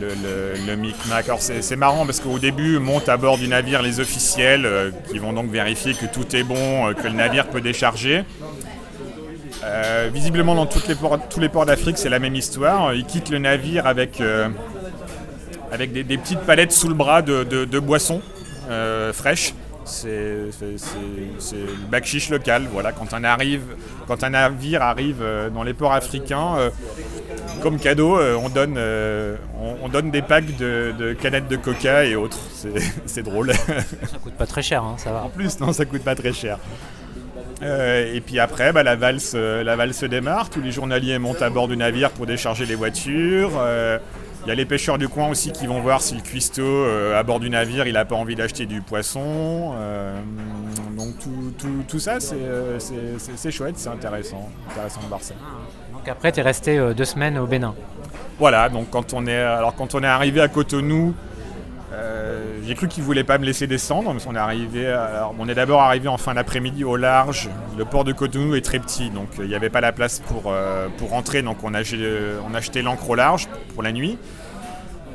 [0.00, 1.26] le, micmac.
[1.26, 5.34] Alors c'est marrant parce qu'au début montent à bord du navire les officiels qui vont
[5.34, 8.24] donc vérifier que tout est bon, que le navire peut décharger.
[10.12, 12.94] Visiblement dans tous les ports d'Afrique c'est la même histoire.
[12.94, 14.20] Ils quittent le navire avec,
[15.92, 18.22] des, petites palettes sous le bras de- de boissons
[18.68, 19.54] euh, fraîches.
[19.84, 20.96] C'est c'est- c'est-
[21.38, 22.66] c'est le bac chiche local.
[22.70, 23.62] Voilà, quand, un arrive,
[24.06, 26.70] quand un navire arrive euh, dans les ports africains, euh,
[27.62, 31.56] comme cadeau, euh, on, donne, euh, on, on donne des packs de, de canettes de
[31.56, 32.38] coca et autres.
[32.52, 32.68] C'est-
[33.06, 33.52] C'est drôle.
[33.54, 35.22] Ça coûte pas très cher, hein, ça va.
[35.22, 36.58] En plus, non, ça coûte pas très cher.
[37.62, 40.48] Et puis après, bah, la, valse, la valse démarre.
[40.50, 43.50] Tous les journaliers montent à bord du navire pour décharger les voitures.
[44.44, 47.18] Il y a les pêcheurs du coin aussi qui vont voir si le cuistot euh,
[47.18, 49.72] à bord du navire il n'a pas envie d'acheter du poisson.
[49.76, 50.16] Euh,
[50.96, 55.34] donc tout, tout- tout ça, c'est euh, c'est- chouette, c'est intéressant, intéressant de voir ça.
[55.92, 57.74] Donc après, tu es resté deux semaines au Bénin.
[58.38, 61.14] Voilà, donc quand on est, alors quand on est arrivé à Cotonou,
[62.68, 64.94] j'ai cru qu'ils voulaient pas me laisser descendre, parce est arrivé,
[65.38, 67.48] on est d'abord arrivé en fin d'après-midi au large.
[67.78, 70.20] Le port de Cotonou est très petit, donc euh, il n'y avait pas la place
[70.20, 74.18] pour, euh, pour rentrer, donc on a, gé- on l'ancre au large pour la nuit.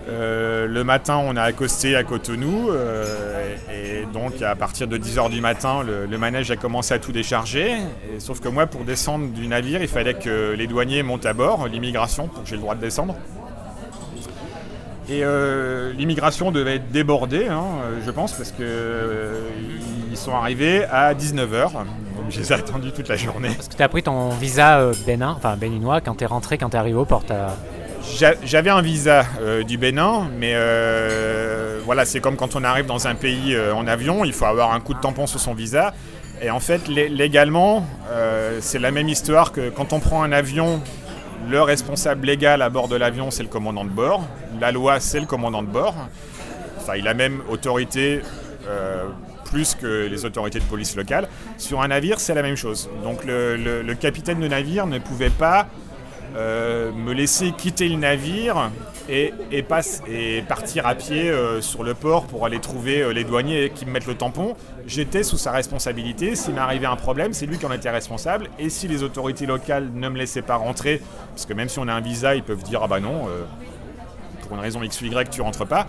[0.10, 5.30] Euh, le matin, on a accosté à Cotonou, euh, et, donc à partir de 10h
[5.30, 7.76] du matin, le, manège a commencé à tout décharger.
[8.18, 11.68] Sauf que moi, pour descendre du navire, il fallait que les douaniers montent à bord,
[11.68, 13.16] l'immigration, pour que j'ai le droit de descendre.
[15.10, 17.64] Et euh, l'immigration devait être débordée, hein,
[18.06, 19.40] je pense, parce que euh,
[20.10, 21.72] ils sont arrivés à 19h.
[21.74, 21.84] Donc
[22.30, 23.50] je les ai attendus toute la journée.
[23.56, 26.58] Parce que tu as pris ton visa euh, bénin, enfin béninois, quand tu es rentré,
[26.58, 27.24] quand tu es arrivé au port.
[27.26, 27.56] t'as-
[28.18, 29.24] J'a- J'avais un visa
[29.66, 30.54] du Bénin, mais
[31.86, 34.80] voilà, c'est comme quand on arrive dans un pays en avion, il faut avoir un
[34.82, 35.94] coup de tampon sur son visa.
[36.42, 37.86] Et en fait, lé- légalement,
[38.60, 40.82] c'est la même histoire que quand on prend un avion,
[41.50, 44.26] le responsable légal à bord de l'avion, c'est le commandant de bord.
[44.60, 45.96] La loi, c'est le commandant de bord.
[46.78, 48.22] Enfin, il a même autorité
[48.68, 49.06] euh,
[49.46, 51.28] plus que les autorités de police locales.
[51.58, 52.90] Sur un navire, c'est la même chose.
[53.04, 55.68] Donc le, capitaine de navire ne pouvait pas
[56.36, 58.72] euh, me laisser quitter le navire
[59.08, 59.34] et,
[60.48, 63.92] partir à pied euh, sur le port pour aller trouver euh, les douaniers qui me
[63.92, 64.56] mettent le tampon.
[64.88, 66.36] J'étais sous sa responsabilité.
[66.36, 68.50] S'il m'arrivait un problème, c'est lui qui en était responsable.
[68.58, 71.88] Et si les autorités locales ne me laissaient pas rentrer, parce que même si on
[71.88, 73.28] a un visa, ils peuvent dire ah bah non,
[74.42, 75.88] pour une raison X ou Y, tu rentres pas.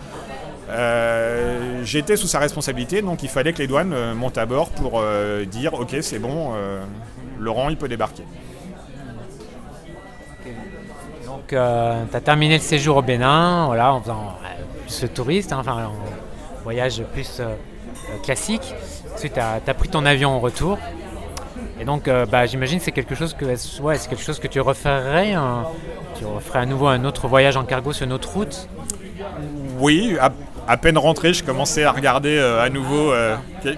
[1.84, 5.02] J'étais sous sa responsabilité, donc il fallait que les douanes montent à bord pour
[5.50, 6.52] dire ok c'est bon,
[7.38, 8.24] Laurent il peut débarquer.
[11.26, 14.36] Donc, tu as terminé le séjour au Bénin, voilà, en faisant
[14.82, 17.40] plus le touriste, hein, enfin, en voyage plus
[18.22, 18.74] classique.
[19.14, 20.78] Ensuite, tu as, pris ton avion en retour.
[21.80, 24.60] Et donc, bah, j'imagine que c'est quelque chose que, ouais, c'est quelque chose que tu
[24.60, 25.32] referais.
[25.32, 25.64] Hein.
[26.16, 28.68] tu referais à nouveau un autre voyage en cargo sur une autre route?
[29.78, 30.16] Oui,
[30.66, 33.12] à, peine rentré, je commençais à regarder à nouveau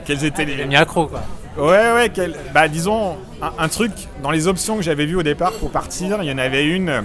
[0.04, 0.64] quels étaient les.
[0.66, 1.22] Mis accro, quoi.
[1.58, 2.12] Ouais, ouais,
[2.52, 3.92] bah, disons, un, truc,
[4.22, 7.04] dans les options que j'avais vues au départ pour partir, il y en avait une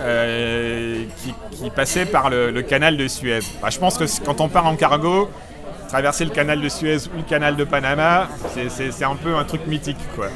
[0.00, 1.04] euh,
[1.50, 3.40] qui, passait par le, canal de Suez.
[3.60, 5.28] Bah, je pense que quand on part en cargo,
[5.88, 8.28] traverser le canal de Suez ou le canal de Panama,
[8.68, 10.28] c'est un peu un truc mythique, quoi.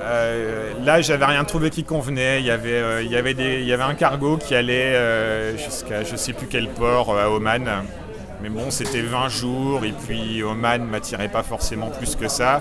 [0.00, 2.40] Euh, là, j'avais rien trouvé qui convenait.
[2.40, 4.96] Il y avait, euh, il y avait, il y avait un cargo qui allait
[5.58, 7.84] jusqu'à je sais plus quel port à Oman.
[8.42, 12.60] Mais bon, c'était 20 jours et puis Oman m'attirait pas forcément plus que ça.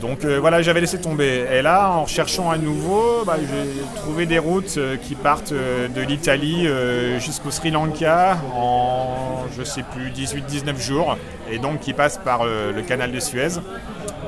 [0.00, 1.46] Donc euh, voilà, j'avais laissé tomber.
[1.50, 5.88] Et là, en cherchant à nouveau, bah, j'ai trouvé des routes euh, qui partent euh,
[5.88, 6.68] de l'Italie
[7.18, 11.16] jusqu'au Sri Lanka en, je sais plus, 18-19 jours,
[11.50, 13.56] et donc qui passent par le canal de Suez.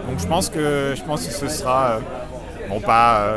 [0.09, 2.01] Donc je pense que, je pense que ce sera,
[2.69, 3.29] bon pas,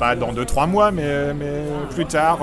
[0.00, 1.62] pas dans 2-3 mois, mais, mais
[1.94, 2.40] plus tard,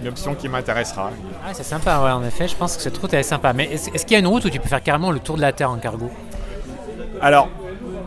[0.00, 1.10] une option qui m'intéressera.
[1.42, 3.52] Ah, c'est sympa, ouais, en effet, je pense que cette route est sympa.
[3.52, 5.40] Mais est-ce, qu'il y a une route où tu peux faire carrément le tour de
[5.40, 6.10] la Terre en cargo?
[7.22, 7.48] Alors,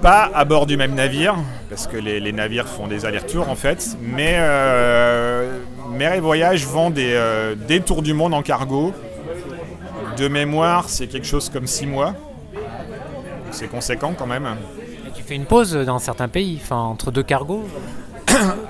[0.02, 1.36] pas à bord du même navire,
[1.70, 5.58] parce que les, navires font des allers-retours en fait, mais euh,
[5.90, 8.94] Mer et Voyage vend des, euh, des tours du monde en cargo.
[10.18, 12.14] De mémoire, c'est quelque chose comme 6 mois.
[13.50, 14.48] C'est conséquent quand même.
[15.08, 17.68] Et tu fais une pause dans certains pays, enfin entre deux cargos?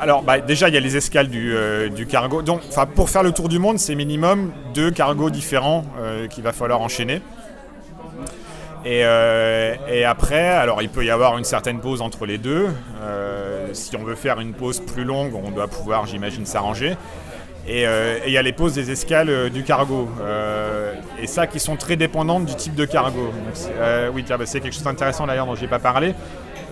[0.03, 2.41] Alors bah, déjà il y a les escales du, euh, cargo.
[2.41, 2.61] Donc
[2.93, 6.81] pour faire le tour du monde, c'est minimum deux cargos différents euh, qu'il va falloir
[6.81, 7.21] enchaîner.
[8.85, 12.67] Euh, et, après, alors il peut y avoir une certaine pause entre les deux.
[13.71, 16.97] si on veut faire une pause plus longue, on doit pouvoir, j'imagine, s'arranger.
[17.65, 17.85] Et
[18.25, 20.09] il y a les pauses des escales du cargo.
[21.21, 23.31] et ça qui sont très dépendantes du type de cargo.
[24.13, 26.13] oui, bah, c'est quelque chose d'intéressant d'ailleurs dont je n'ai pas parlé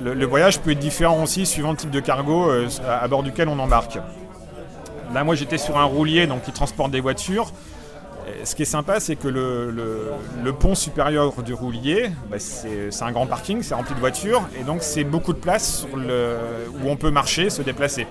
[0.04, 3.48] le, voyage peut être différent aussi suivant le type de cargo euh, à, bord duquel
[3.48, 3.98] on embarque.
[5.14, 7.52] Là, moi, j'étais sur un roulier donc, qui transporte des voitures.
[8.44, 13.26] ce qui est sympa, c'est que le, pont supérieur du roulier, bah, c'est un grand
[13.26, 17.50] parking, c'est rempli de voitures, et donc c'est beaucoup de place où on peut marcher,
[17.50, 18.08] se déplacer.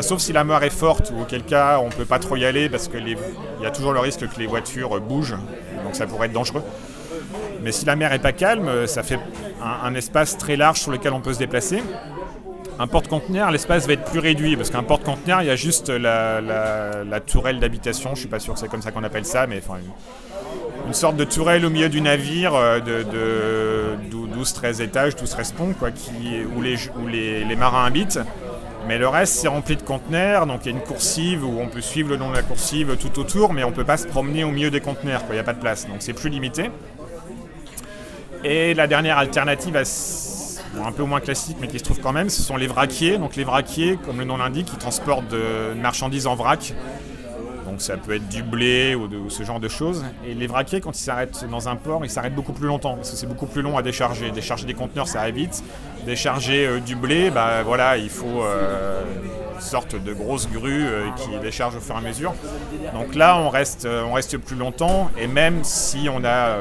[0.00, 2.68] sauf si la mer est forte, ou auquel cas on peut pas trop y aller
[2.68, 5.36] parce qu'il y a toujours le risque que les voitures bougent,
[5.84, 6.62] donc ça pourrait être dangereux.
[7.62, 9.18] Mais si la mer n'est pas calme, ça fait
[9.64, 11.82] un, espace très large sur lequel on peut se déplacer.
[12.78, 17.20] Un porte-conteneur, l'espace va être plus réduit parce qu'un porte-conteneur, il y a juste la,
[17.24, 18.10] tourelle d'habitation.
[18.10, 19.78] Je ne suis pas sûr que c'est comme ça qu'on appelle ça, mais enfin,
[20.86, 23.96] une, sorte de tourelle au milieu du navire euh, de,
[24.36, 25.90] 12-13 étages, 12-13 ponts, quoi,
[26.56, 28.20] où, les, les, marins habitent.
[28.86, 31.68] Mais le reste, c'est rempli de conteneurs, donc il y a une coursive où on
[31.68, 34.06] peut suivre le nom de la coursive tout autour, mais on ne peut pas se
[34.06, 36.70] promener au milieu des conteneurs, il n'y a pas de place, donc c'est plus limité.
[38.46, 39.74] Et la dernière alternative,
[40.84, 43.16] un peu moins classique, mais qui se trouve quand même, ce sont les vraquiers.
[43.16, 46.74] Donc les vraquiers, comme le nom l'indique, qui transportent de marchandises en vrac.
[47.74, 50.04] Donc ça peut être du blé ou, ce genre de choses.
[50.24, 53.10] Et les vraquiers, quand ils s'arrêtent dans un port, ils s'arrêtent beaucoup plus longtemps parce
[53.10, 54.30] que c'est beaucoup plus long à décharger.
[54.30, 55.64] Décharger des conteneurs, ça va vite.
[56.06, 59.02] Décharger euh, du blé, bah voilà, il faut euh,
[59.58, 62.32] sorte de grosse grue euh, qui décharge au fur et à mesure.
[62.94, 66.56] Donc là, on reste, on reste plus longtemps et même si on a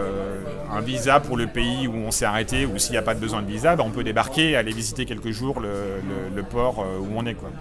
[0.71, 3.43] un visa pour le pays où on s'est arrêté ou s'il n'y a pas besoin
[3.43, 7.35] de visa, bah, on peut débarquer, aller visiter quelques jours le, port où on est.
[7.35, 7.51] Quoi.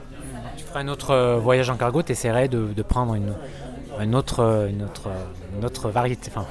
[0.75, 6.47] Un autre voyage en cargo, tu essaierais de, prendre une, autre, une, autre, variété, enfin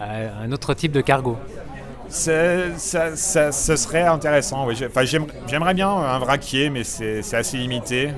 [0.00, 1.36] un autre type de cargo
[2.12, 4.68] ça, ce serait intéressant.
[5.46, 8.10] J'aimerais bien un vraquier, mais c'est assez limité.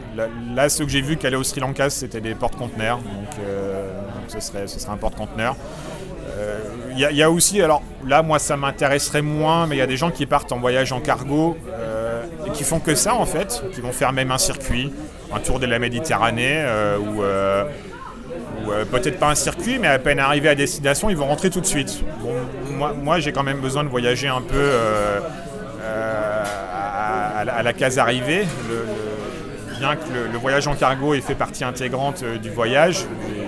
[0.55, 2.99] Là, ce que j'ai vu qu'aller au Sri Lanka, c'était des porte-conteneurs.
[2.99, 3.89] Donc, euh,
[4.29, 5.57] ce, serait, un porte-conteneur.
[6.97, 9.87] Il euh, y, a aussi, alors là, moi, ça m'intéresserait moins, mais il y a
[9.87, 11.84] des gens qui partent en voyage en cargo euh,
[12.55, 14.93] qui font que ça, en fait, qui vont faire même un circuit,
[15.35, 16.65] un tour de la Méditerranée
[16.99, 17.23] ou
[18.91, 21.67] peut-être pas un circuit, mais à peine arrivé à destination, ils vont rentrer tout de
[21.67, 22.03] suite.
[23.03, 25.21] moi, j'ai quand même besoin de voyager un peu euh,
[25.83, 26.45] euh,
[27.47, 28.47] à, la case arrivée.
[29.79, 33.05] bien que le, voyage en cargo ait fait partie intégrante euh, du voyage,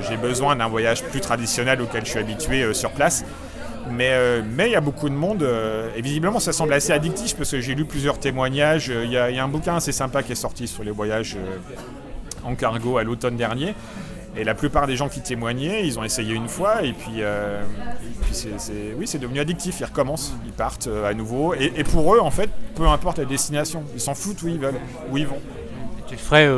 [0.08, 3.24] j'ai besoin d'un voyage plus traditionnel auquel je suis habitué sur place.
[3.90, 5.46] Mais il y a beaucoup de monde,
[5.96, 8.88] et visiblement ça semble assez addictif parce que j'ai lu plusieurs témoignages.
[8.88, 11.36] Il y, y, a un bouquin assez sympa qui est sorti sur les voyages
[12.44, 13.74] en cargo à l'automne dernier.
[14.38, 17.62] Et la plupart des gens qui témoignaient, ils ont essayé une fois et puis, euh,
[18.32, 18.50] c'est,
[18.96, 19.80] oui, c'est devenu addictif.
[19.80, 21.54] Ils recommencent, ils partent euh, à nouveau.
[21.54, 24.80] Et, pour eux, en fait, peu importe la destination, ils s'en foutent où ils veulent,
[25.10, 25.40] où ils vont.
[26.06, 26.50] tu ferais,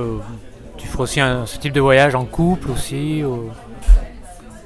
[0.77, 3.23] tu ferais aussi ce type de voyage en couple aussi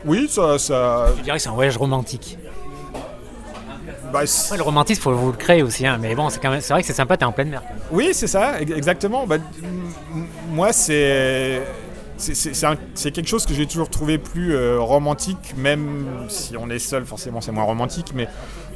[0.06, 1.08] Oui, ça, ça.
[1.18, 2.38] Je dirais que c'est un voyage romantique.
[4.12, 5.86] Bah, le romantisme, il faut vous le créer aussi.
[5.86, 5.98] Hein.
[6.00, 7.62] Mais bon, c'est, vrai que c'est sympa, t'es en pleine mer.
[7.90, 9.26] Oui, c'est ça, exactement.
[9.26, 9.36] Bah,
[10.50, 11.62] moi, c'est.
[12.18, 17.04] C'est, quelque chose que j'ai toujours trouvé plus euh, romantique, même si on est seul,
[17.04, 18.28] forcément c'est moins romantique, mais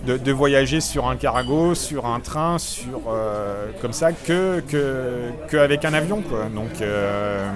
[0.04, 5.84] de, voyager sur un cargo, sur un train, sur euh, comme ça, que, que, avec
[5.84, 6.46] un avion, quoi.
[6.52, 7.48] Donc, euh,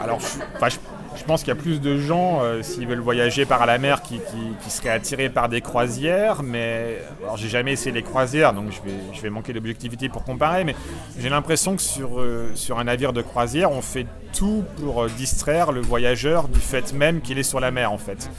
[0.00, 0.76] alors, je,
[1.16, 4.02] je pense qu'il y a plus de gens, euh, s'ils veulent voyager par la mer,
[4.02, 4.20] qui,
[4.68, 6.42] seraient attirés par des croisières.
[6.42, 10.24] Mais alors, j'ai jamais essayé les croisières, donc je vais, je vais manquer d'objectivité pour
[10.24, 10.64] comparer.
[10.64, 10.76] Mais
[11.18, 15.08] j'ai l'impression que sur, euh, sur un navire de croisière, on fait tout pour euh,
[15.16, 18.30] distraire le voyageur du fait même qu'il est sur la mer, en fait.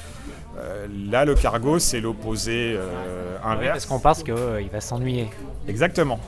[1.10, 2.78] là, le cargo, c'est l'opposé
[3.44, 3.72] inverse.
[3.72, 5.30] parce qu'on pense qu'il va s'ennuyer.
[5.72, 6.20] Exactement.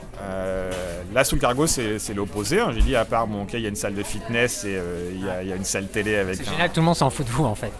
[1.14, 2.58] Là, sous le cargo, c'est l'opposé.
[2.58, 2.72] Hein.
[2.74, 5.48] J'ai dit, à part, bon, il y a une salle de fitness et euh, il
[5.48, 6.34] y, a une salle télé avec.
[6.34, 7.70] C'est génial, tout le monde s'en fout de vous en fait.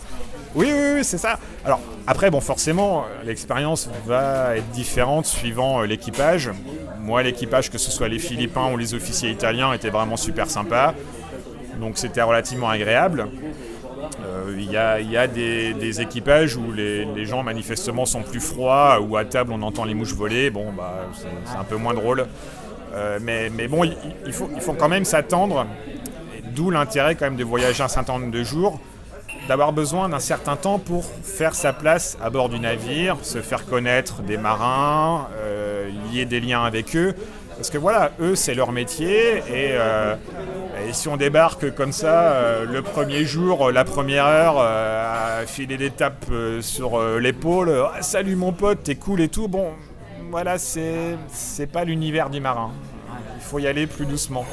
[0.55, 1.41] Oui, oui, oui, c'est ça.
[1.65, 6.53] Alors, après, bon, forcément, l'expérience va être différente suivant euh, l'équipage.
[7.01, 10.95] Moi, l'équipage, que ce soit les Philippins ou les officiers italiens, était vraiment super sympa.
[11.81, 13.27] Donc, c'était relativement agréable.
[14.25, 19.25] Euh, il y, a, des, équipages où les, gens manifestement sont plus froids, où à
[19.25, 20.51] table on entend les mouches voler.
[20.51, 21.07] Bon, bah,
[21.45, 22.27] c'est un peu moins drôle.
[22.95, 24.49] Euh, mais, bon, il, faut,
[24.79, 25.67] quand même s'attendre,
[26.55, 28.81] d'où l'intérêt quand même de voyager un certain nombre de jours,
[29.49, 33.67] d'avoir besoin d'un certain temps pour faire sa place à bord du navire, se faire
[33.67, 37.15] connaître des marins, euh, lier des liens avec eux.
[37.57, 39.39] Parce que voilà, eux, c'est leur métier.
[39.53, 39.75] Et,
[40.95, 46.27] si on débarque comme ça, le premier jour, la première heure, à filer des tapes
[46.61, 49.73] sur l'épaule, ah, salut mon pote, t'es cool et tout, bon,
[50.31, 52.71] voilà, c'est, c'est pas l'univers du marin.
[53.37, 54.45] Il faut y aller plus doucement.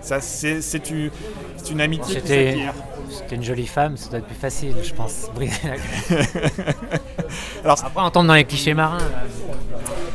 [0.00, 1.10] Ça, c'est, c'est, une,
[1.56, 2.58] c'est une amitié c'était,
[3.10, 5.30] C'était une jolie femme, ça doit être plus facile, je pense.
[7.64, 8.98] alors, Après, entendre dans les clichés marins.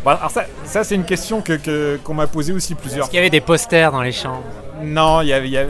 [0.05, 3.05] alors ça, ça, c'est une question que, qu'on m'a posée aussi plusieurs fois.
[3.05, 4.43] Est-ce qu'il y avait des posters dans les chambres?
[4.81, 5.67] Non, il y avait, euh,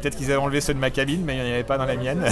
[0.00, 1.84] peut-être qu'ils avaient enlevé ceux de ma cabine, mais il n'y en avait pas dans
[1.84, 2.24] la mienne.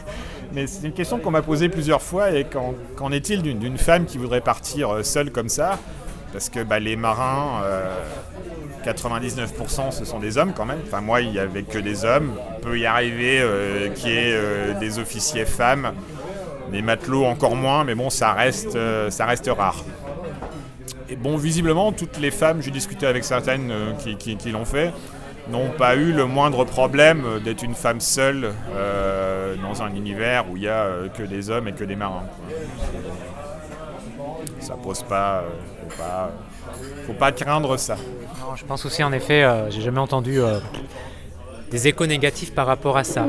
[0.52, 2.30] mais c'est une question qu'on m'a posée plusieurs fois.
[2.30, 5.78] Et qu'en, est-il d'une, femme qui voudrait partir euh, seule comme ça?
[6.32, 7.62] Parce que bah, les marins,
[8.84, 10.80] 99% euh, ce sont des hommes quand même.
[10.86, 12.32] Enfin, moi, il n'y avait que des hommes.
[12.56, 15.92] On peut y arriver euh, qu'il y ait des officiers femmes.
[16.70, 18.78] Les matelots encore moins, mais bon, ça reste,
[19.10, 19.84] ça reste rare.
[21.10, 24.90] Et bon, visiblement, toutes les femmes, j'ai discuté avec certaines qui l'ont fait,
[25.48, 30.56] n'ont pas eu le moindre problème d'être une femme seule euh, dans un univers où
[30.56, 32.24] il n'y a euh, que des hommes et que des marins.
[34.60, 35.48] Ça pose pas, euh,
[35.88, 36.30] faut pas,
[37.06, 37.96] faut pas craindre ça.
[38.54, 40.40] je pense aussi en effet, j'ai jamais entendu
[41.70, 43.26] des échos négatifs par rapport à ça.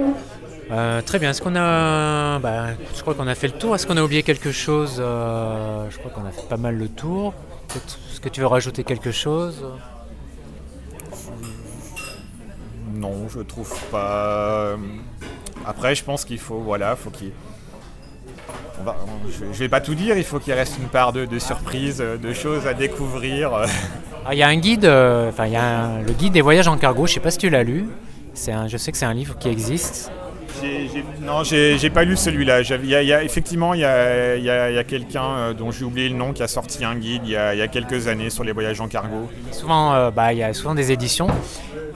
[1.05, 1.31] très bien.
[1.31, 3.73] Est-ce qu'on a, bah, je crois qu'on a fait le tour.
[3.73, 7.33] Est-ce qu'on a oublié quelque chose Je crois qu'on a fait pas mal le tour.
[7.75, 9.65] Est-ce que tu veux rajouter quelque chose?
[12.93, 14.75] Non, je trouve pas.
[15.65, 17.31] Après, je pense qu'il faut, voilà, faut qu'il.
[19.29, 22.67] je, vais pas tout dire, il faut qu'il reste une part de, surprise, de choses
[22.67, 23.65] à découvrir.
[24.25, 26.69] Ah, il y a un guide, euh, enfin, il y a le guide des voyages
[26.69, 27.87] en cargo, je sais pas si tu l'as lu.
[28.47, 30.11] Un, je sais que c'est un livre qui existe.
[31.21, 32.61] Non, j'ai pas lu celui-là.
[33.23, 36.95] effectivement, il y a, quelqu'un euh, dont j'ai oublié le nom qui a sorti un
[36.95, 39.29] guide il y a, quelques années sur les voyages en cargo.
[39.51, 41.27] Souvent, euh, bah, il y a souvent des éditions.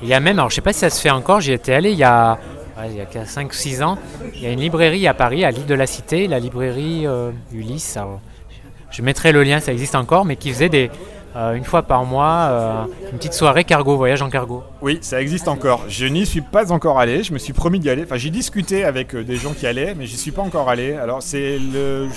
[0.01, 1.73] Il y a même, alors je sais pas si ça se fait encore, j'y étais
[1.73, 2.37] allé il y a,
[2.85, 3.97] il y a 5-6 ans.
[4.35, 7.31] Il y a une librairie à Paris, à l'île de la Cité, la librairie euh,
[7.51, 7.97] Ulysse.
[8.91, 10.91] je mettrai le lien, ça existe encore, mais qui faisait des,
[11.37, 14.63] euh, une fois par mois, euh, une petite soirée cargo, voyage en cargo.
[14.81, 15.83] Oui, ça existe encore.
[15.87, 18.03] Je n'y suis pas encore allé, je me suis promis d'y aller.
[18.03, 20.93] Enfin, j'ai discuté avec euh, des gens qui allaient, mais j'y suis pas encore allé.
[20.93, 22.07] Alors, c'est le.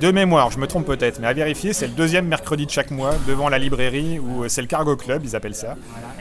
[0.00, 2.90] De mémoire, je me trompe peut-être, mais à vérifier, c'est le deuxième mercredi de chaque
[2.90, 5.76] mois devant la librairie, ou c'est le Cargo Club, ils appellent ça.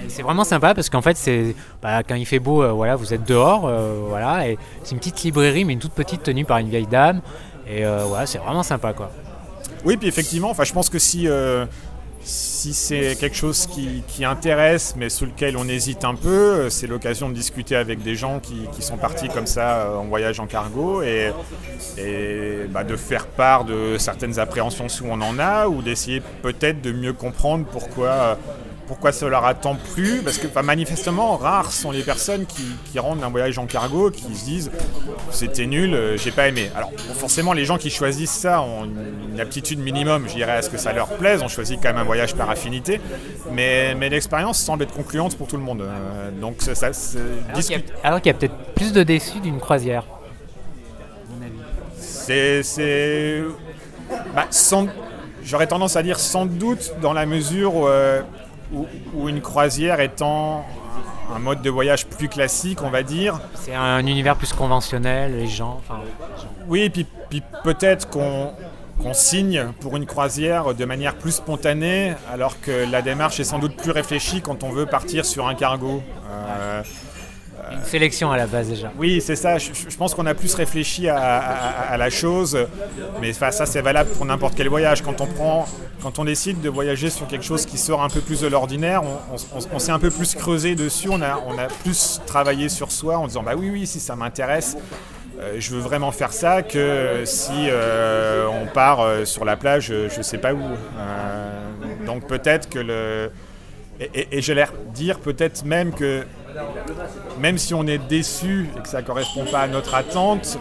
[0.07, 3.27] C'est vraiment sympa parce qu'en fait, c'est bah, quand il fait beau, voilà, vous êtes
[3.27, 3.71] dehors,
[4.09, 7.21] voilà, et c'est une petite librairie, mais une toute petite tenue par une vieille dame.
[7.69, 9.11] Et voilà, c'est vraiment sympa, quoi.
[9.85, 11.27] Oui, puis effectivement, enfin, je pense que si
[12.27, 16.87] si c'est quelque chose qui, intéresse mais sous lequel on hésite un peu, euh, c'est
[16.87, 20.47] l'occasion de discuter avec des gens qui, sont partis comme ça euh, en voyage en
[20.47, 21.31] cargo et,
[22.69, 26.91] bah, de faire part de certaines appréhensions si on en a ou d'essayer peut-être de
[26.91, 28.37] mieux comprendre pourquoi
[28.87, 32.99] pourquoi ça leur a tant plu Parce que manifestement, rares sont les personnes qui, qui
[32.99, 34.71] rentrent d'un voyage en cargo qui se disent
[35.31, 36.71] c'était nul, euh, j'ai pas aimé.
[36.75, 40.69] Alors forcément, les gens qui choisissent ça ont une, aptitude minimum, je dirais, à ce
[40.69, 41.43] que ça leur plaise.
[41.43, 42.99] On choisit quand même un voyage par affinité,
[43.51, 45.81] mais, mais l'expérience semble être concluante pour tout le monde.
[45.81, 46.87] Euh, donc ça, ça
[48.03, 50.05] alors qu'il y a, peut-être plus de déçus d'une croisière.
[51.99, 53.43] C'est,
[54.35, 54.47] bah,
[55.43, 58.21] j'aurais tendance à dire sans doute dans la mesure où, euh,
[58.73, 60.65] ou, une croisière étant
[61.33, 63.39] un mode de voyage plus classique, on va dire.
[63.55, 65.81] C'est un univers plus conventionnel, les gens.
[66.67, 67.05] Oui, et puis,
[67.63, 68.53] peut-être qu'on
[69.13, 73.75] signe pour une croisière de manière plus spontanée, alors que la démarche est sans doute
[73.75, 76.01] plus réfléchie quand on veut partir sur un cargo.
[76.29, 76.83] Euh,
[77.71, 78.91] une sélection à la base déjà.
[78.97, 79.57] Oui, c'est ça.
[79.57, 82.57] Je, pense qu'on a plus réfléchi à, la chose,
[83.21, 85.01] mais ça c'est valable pour n'importe quel voyage.
[85.01, 85.67] Quand on prend,
[86.01, 89.01] quand on décide de voyager sur quelque chose qui sort un peu plus de l'ordinaire,
[89.71, 91.09] on, s'est un peu plus creusé dessus.
[91.11, 94.15] On a, on a plus travaillé sur soi en disant bah oui oui si ça
[94.15, 94.77] m'intéresse.
[95.39, 99.87] Euh, je veux vraiment faire ça que si euh, on part euh, sur la plage,
[99.87, 100.61] je ne sais pas où.
[102.05, 103.31] donc peut-être que le
[103.99, 106.23] et, et, j'ai l'air dire peut-être même que
[107.39, 110.57] même si on est déçu et que ça ne correspond pas à notre attente,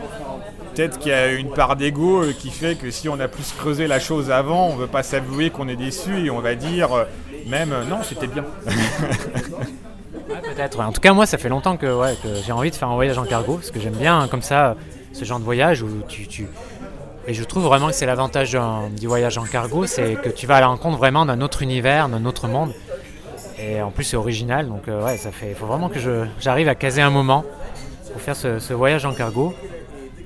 [0.75, 3.53] peut-être qu'il y a une part d'ego euh, qui fait que si on a plus
[3.57, 6.55] creusé la chose avant, on ne veut pas s'avouer qu'on est déçu et on va
[6.55, 7.05] dire euh,
[7.47, 8.45] même euh, non, c'était bien.
[10.27, 10.81] peut-être.
[10.81, 11.87] En tout cas, moi, ça fait longtemps que,
[12.45, 14.77] j'ai envie de faire un voyage en cargo parce que j'aime bien hein, comme ça
[15.13, 16.47] ce genre de voyage où tu,
[17.27, 18.59] Et je trouve vraiment que c'est l'avantage
[18.99, 22.11] du voyage en cargo, c'est que tu vas à la rencontre vraiment d'un autre univers,
[22.11, 22.73] d'un autre monde.
[23.59, 25.51] Et en plus, c'est original, donc euh, ouais, ça fait.
[25.51, 25.99] Il faut vraiment que
[26.39, 27.45] j'arrive à caser un moment
[28.13, 29.55] pour faire ce, voyage en cargo.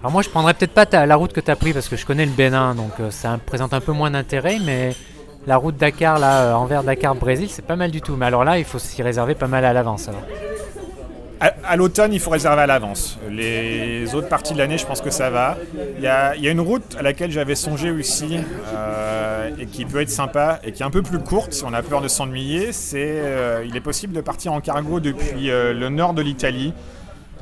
[0.01, 2.07] Alors moi, je prendrais peut-être pas la route que tu as pris parce que je
[2.07, 4.95] connais le Bénin, donc euh, ça présente un peu moins d'intérêt, mais
[5.47, 8.17] la route Dakar, là, euh, envers Dakar, Brésil, c'est pas mal du tout.
[8.17, 10.09] Mais alors là, il faut s'y réserver pas mal à l'avance.
[11.41, 13.19] À, l'automne, il faut réserver à l'avance.
[13.31, 15.57] Les autres parties de l'année, je pense que ça va.
[15.97, 18.37] Il y a, une route à laquelle j'avais songé aussi
[18.75, 21.73] euh, et qui peut être sympa et qui est un peu plus courte si on
[21.73, 22.73] a peur de s'ennuyer.
[22.73, 26.75] C'est, euh, il est possible de partir en cargo depuis euh, le nord de l'Italie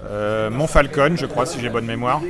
[0.07, 2.21] euh, Montfalcon, je crois, si j'ai bonne mémoire,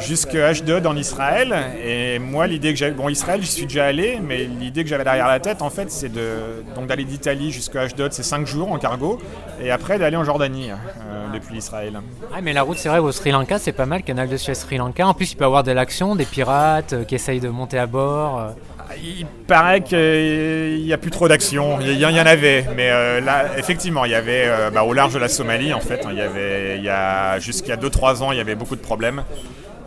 [0.00, 1.54] jusqu'à Ashdod en Israël.
[1.84, 2.92] Et moi, l'idée que j'avais.
[2.92, 5.90] Bon, Israël, j'y suis déjà allé, mais l'idée que j'avais derrière la tête, en fait,
[5.90, 9.18] c'est de, donc d'aller d'Italie jusqu'à Ashdod, c'est 5 jours en cargo,
[9.60, 12.00] et après d'aller en Jordanie euh, depuis l'Israël.
[12.32, 14.54] Ah, mais la route, c'est vrai, au Sri Lanka, c'est pas mal, canal de Suez
[14.54, 15.06] Sri Lanka.
[15.06, 17.78] En plus, il peut y avoir de l'action, des pirates euh, qui essayent de monter
[17.78, 18.54] à bord.
[19.02, 21.78] Il paraît qu'il n'y a plus trop d'action.
[21.80, 25.14] Il y, en avait, mais euh, là, effectivement, il y avait euh, bah, au large
[25.14, 28.54] de la Somalie, en fait, hein, il y a jusqu'à 2-3 ans, il y avait
[28.54, 29.24] beaucoup de problèmes.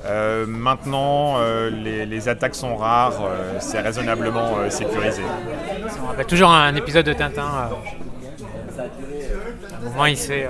[0.05, 1.37] Euh, maintenant,
[1.69, 3.21] les, attaques sont rares,
[3.59, 5.21] c'est raisonnablement sécurisé.
[6.27, 7.69] Toujours un épisode de Tintin.
[9.85, 10.47] Au moins, il sait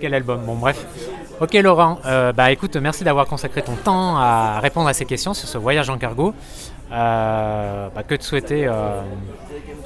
[0.00, 0.40] quel album.
[0.44, 0.84] Bon, bref.
[1.40, 1.98] Ok, Laurent.
[2.34, 5.90] bah, écoute, merci d'avoir consacré ton temps à répondre à ces questions sur ce voyage
[5.90, 6.34] en cargo.
[6.92, 9.00] Euh, bah, que, te souhaiter, euh,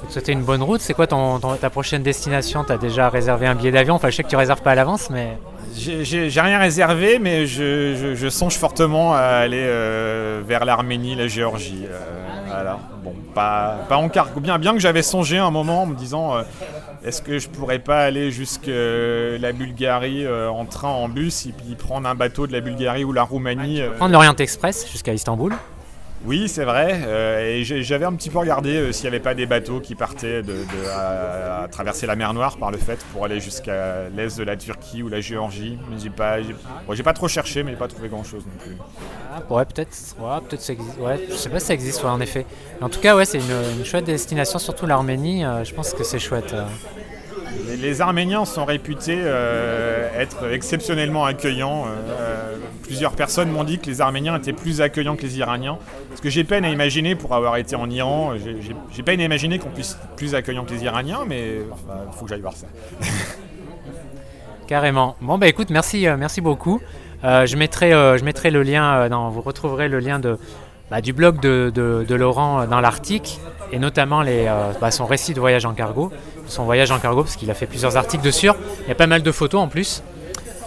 [0.09, 0.81] souhaiter une bonne route?
[0.81, 2.63] C'est quoi ton, ta prochaine destination?
[2.63, 3.95] Tu as déjà réservé un billet d'avion?
[3.95, 5.37] Enfin, je sais que tu réserves pas à l'avance, mais.
[5.73, 11.85] J'ai rien réservé, mais je, songe fortement à aller euh, vers l'Arménie, la Géorgie.
[12.45, 12.77] voilà.
[13.03, 14.39] Bon, pas, pas en cargo.
[14.39, 16.35] Bien, bien que j'avais songé un moment en me disant
[17.03, 18.71] est-ce que je pourrais pas aller jusqu'à
[19.39, 23.13] la Bulgarie en train, en bus, et puis prendre un bateau de la Bulgarie ou
[23.13, 25.55] la Roumanie Prendre l'Orient Express jusqu'à Istanbul?
[26.25, 27.01] Oui, c'est vrai.
[27.07, 29.95] Euh, et j'avais un petit peu regardé euh, s'il n'y avait pas des bateaux qui
[29.95, 30.53] partaient de,
[30.95, 35.01] à, traverser la mer Noire par le fait pour aller jusqu'à l'est de la Turquie
[35.01, 35.79] ou la Géorgie.
[35.89, 38.77] Mais j'ai pas, j'ai pas trop cherché, mais j'ai pas trouvé grand chose non plus.
[39.33, 40.99] Ah, ouais, peut-être, ouais, peut-être ça existe.
[40.99, 42.45] Ouais, je sais pas si ça existe, en effet.
[42.81, 45.43] en tout cas, ouais, c'est une, chouette destination, surtout l'Arménie.
[45.43, 46.53] Euh, je pense que c'est chouette.
[47.79, 49.17] Les, Arméniens sont réputés
[50.17, 51.85] être exceptionnellement accueillants.
[52.91, 55.77] Euh, plusieurs personnes m'ont dit que les Arméniens étaient plus accueillants que les Iraniens.
[56.15, 58.33] Ce que j'ai peine à imaginer pour avoir été en Iran.
[58.91, 62.25] J'ai peine à imaginer qu'on puisse être plus accueillant que les Iraniens, mais il faut
[62.25, 62.67] que j'aille voir ça.
[64.67, 65.15] Carrément.
[65.21, 66.79] Bon, bah écoute, merci, euh, merci beaucoup.
[67.23, 70.37] je, mettrai, je mettrai le lien, vous retrouverez le lien de,
[70.89, 73.39] bah, du blog de, Laurent dans l'Arctique
[73.71, 76.11] et notamment les, bah, son récit de voyage en cargo
[76.51, 78.49] son voyage en cargo, parce qu'il a fait plusieurs articles dessus.
[78.81, 80.03] Il y a pas mal de photos en plus.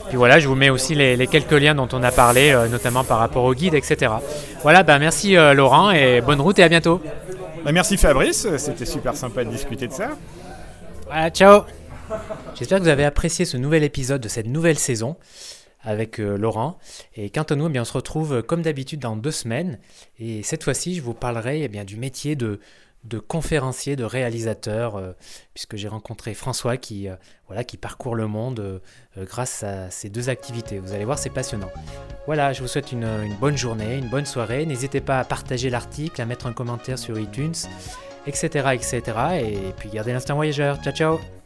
[0.09, 3.05] Puis voilà, je vous mets aussi les, quelques liens dont on a parlé, euh, notamment
[3.05, 4.13] par rapport au guide, etc.
[4.63, 7.01] Voilà, bah merci euh, Laurent et bonne route et à bientôt.
[7.65, 10.11] Bah, merci Fabrice, c'était super sympa de discuter de ça.
[11.07, 11.63] Voilà, ciao
[12.55, 15.17] J'espère que vous avez apprécié ce nouvel épisode de cette nouvelle saison
[15.83, 16.79] avec euh, Laurent.
[17.17, 19.79] Et quant à nous, eh bien, on se retrouve comme d'habitude dans deux semaines.
[20.19, 22.61] Et cette fois-ci, je vous parlerai eh bien, du métier de,
[23.05, 25.13] de conférencier, de réalisateur, euh,
[25.53, 28.79] puisque j'ai rencontré François qui, euh, voilà, qui parcourt le monde euh,
[29.17, 30.79] grâce à ces deux activités.
[30.79, 31.71] Vous allez voir, c'est passionnant.
[32.27, 33.07] Voilà, je vous souhaite une,
[33.41, 34.65] bonne journée, une bonne soirée.
[34.65, 37.55] N'hésitez pas à partager l'article, à mettre un commentaire sur iTunes,
[38.27, 38.71] etc.
[38.73, 39.03] etc.
[39.41, 40.83] et puis gardez l'instant voyageur.
[40.83, 41.44] Ciao ciao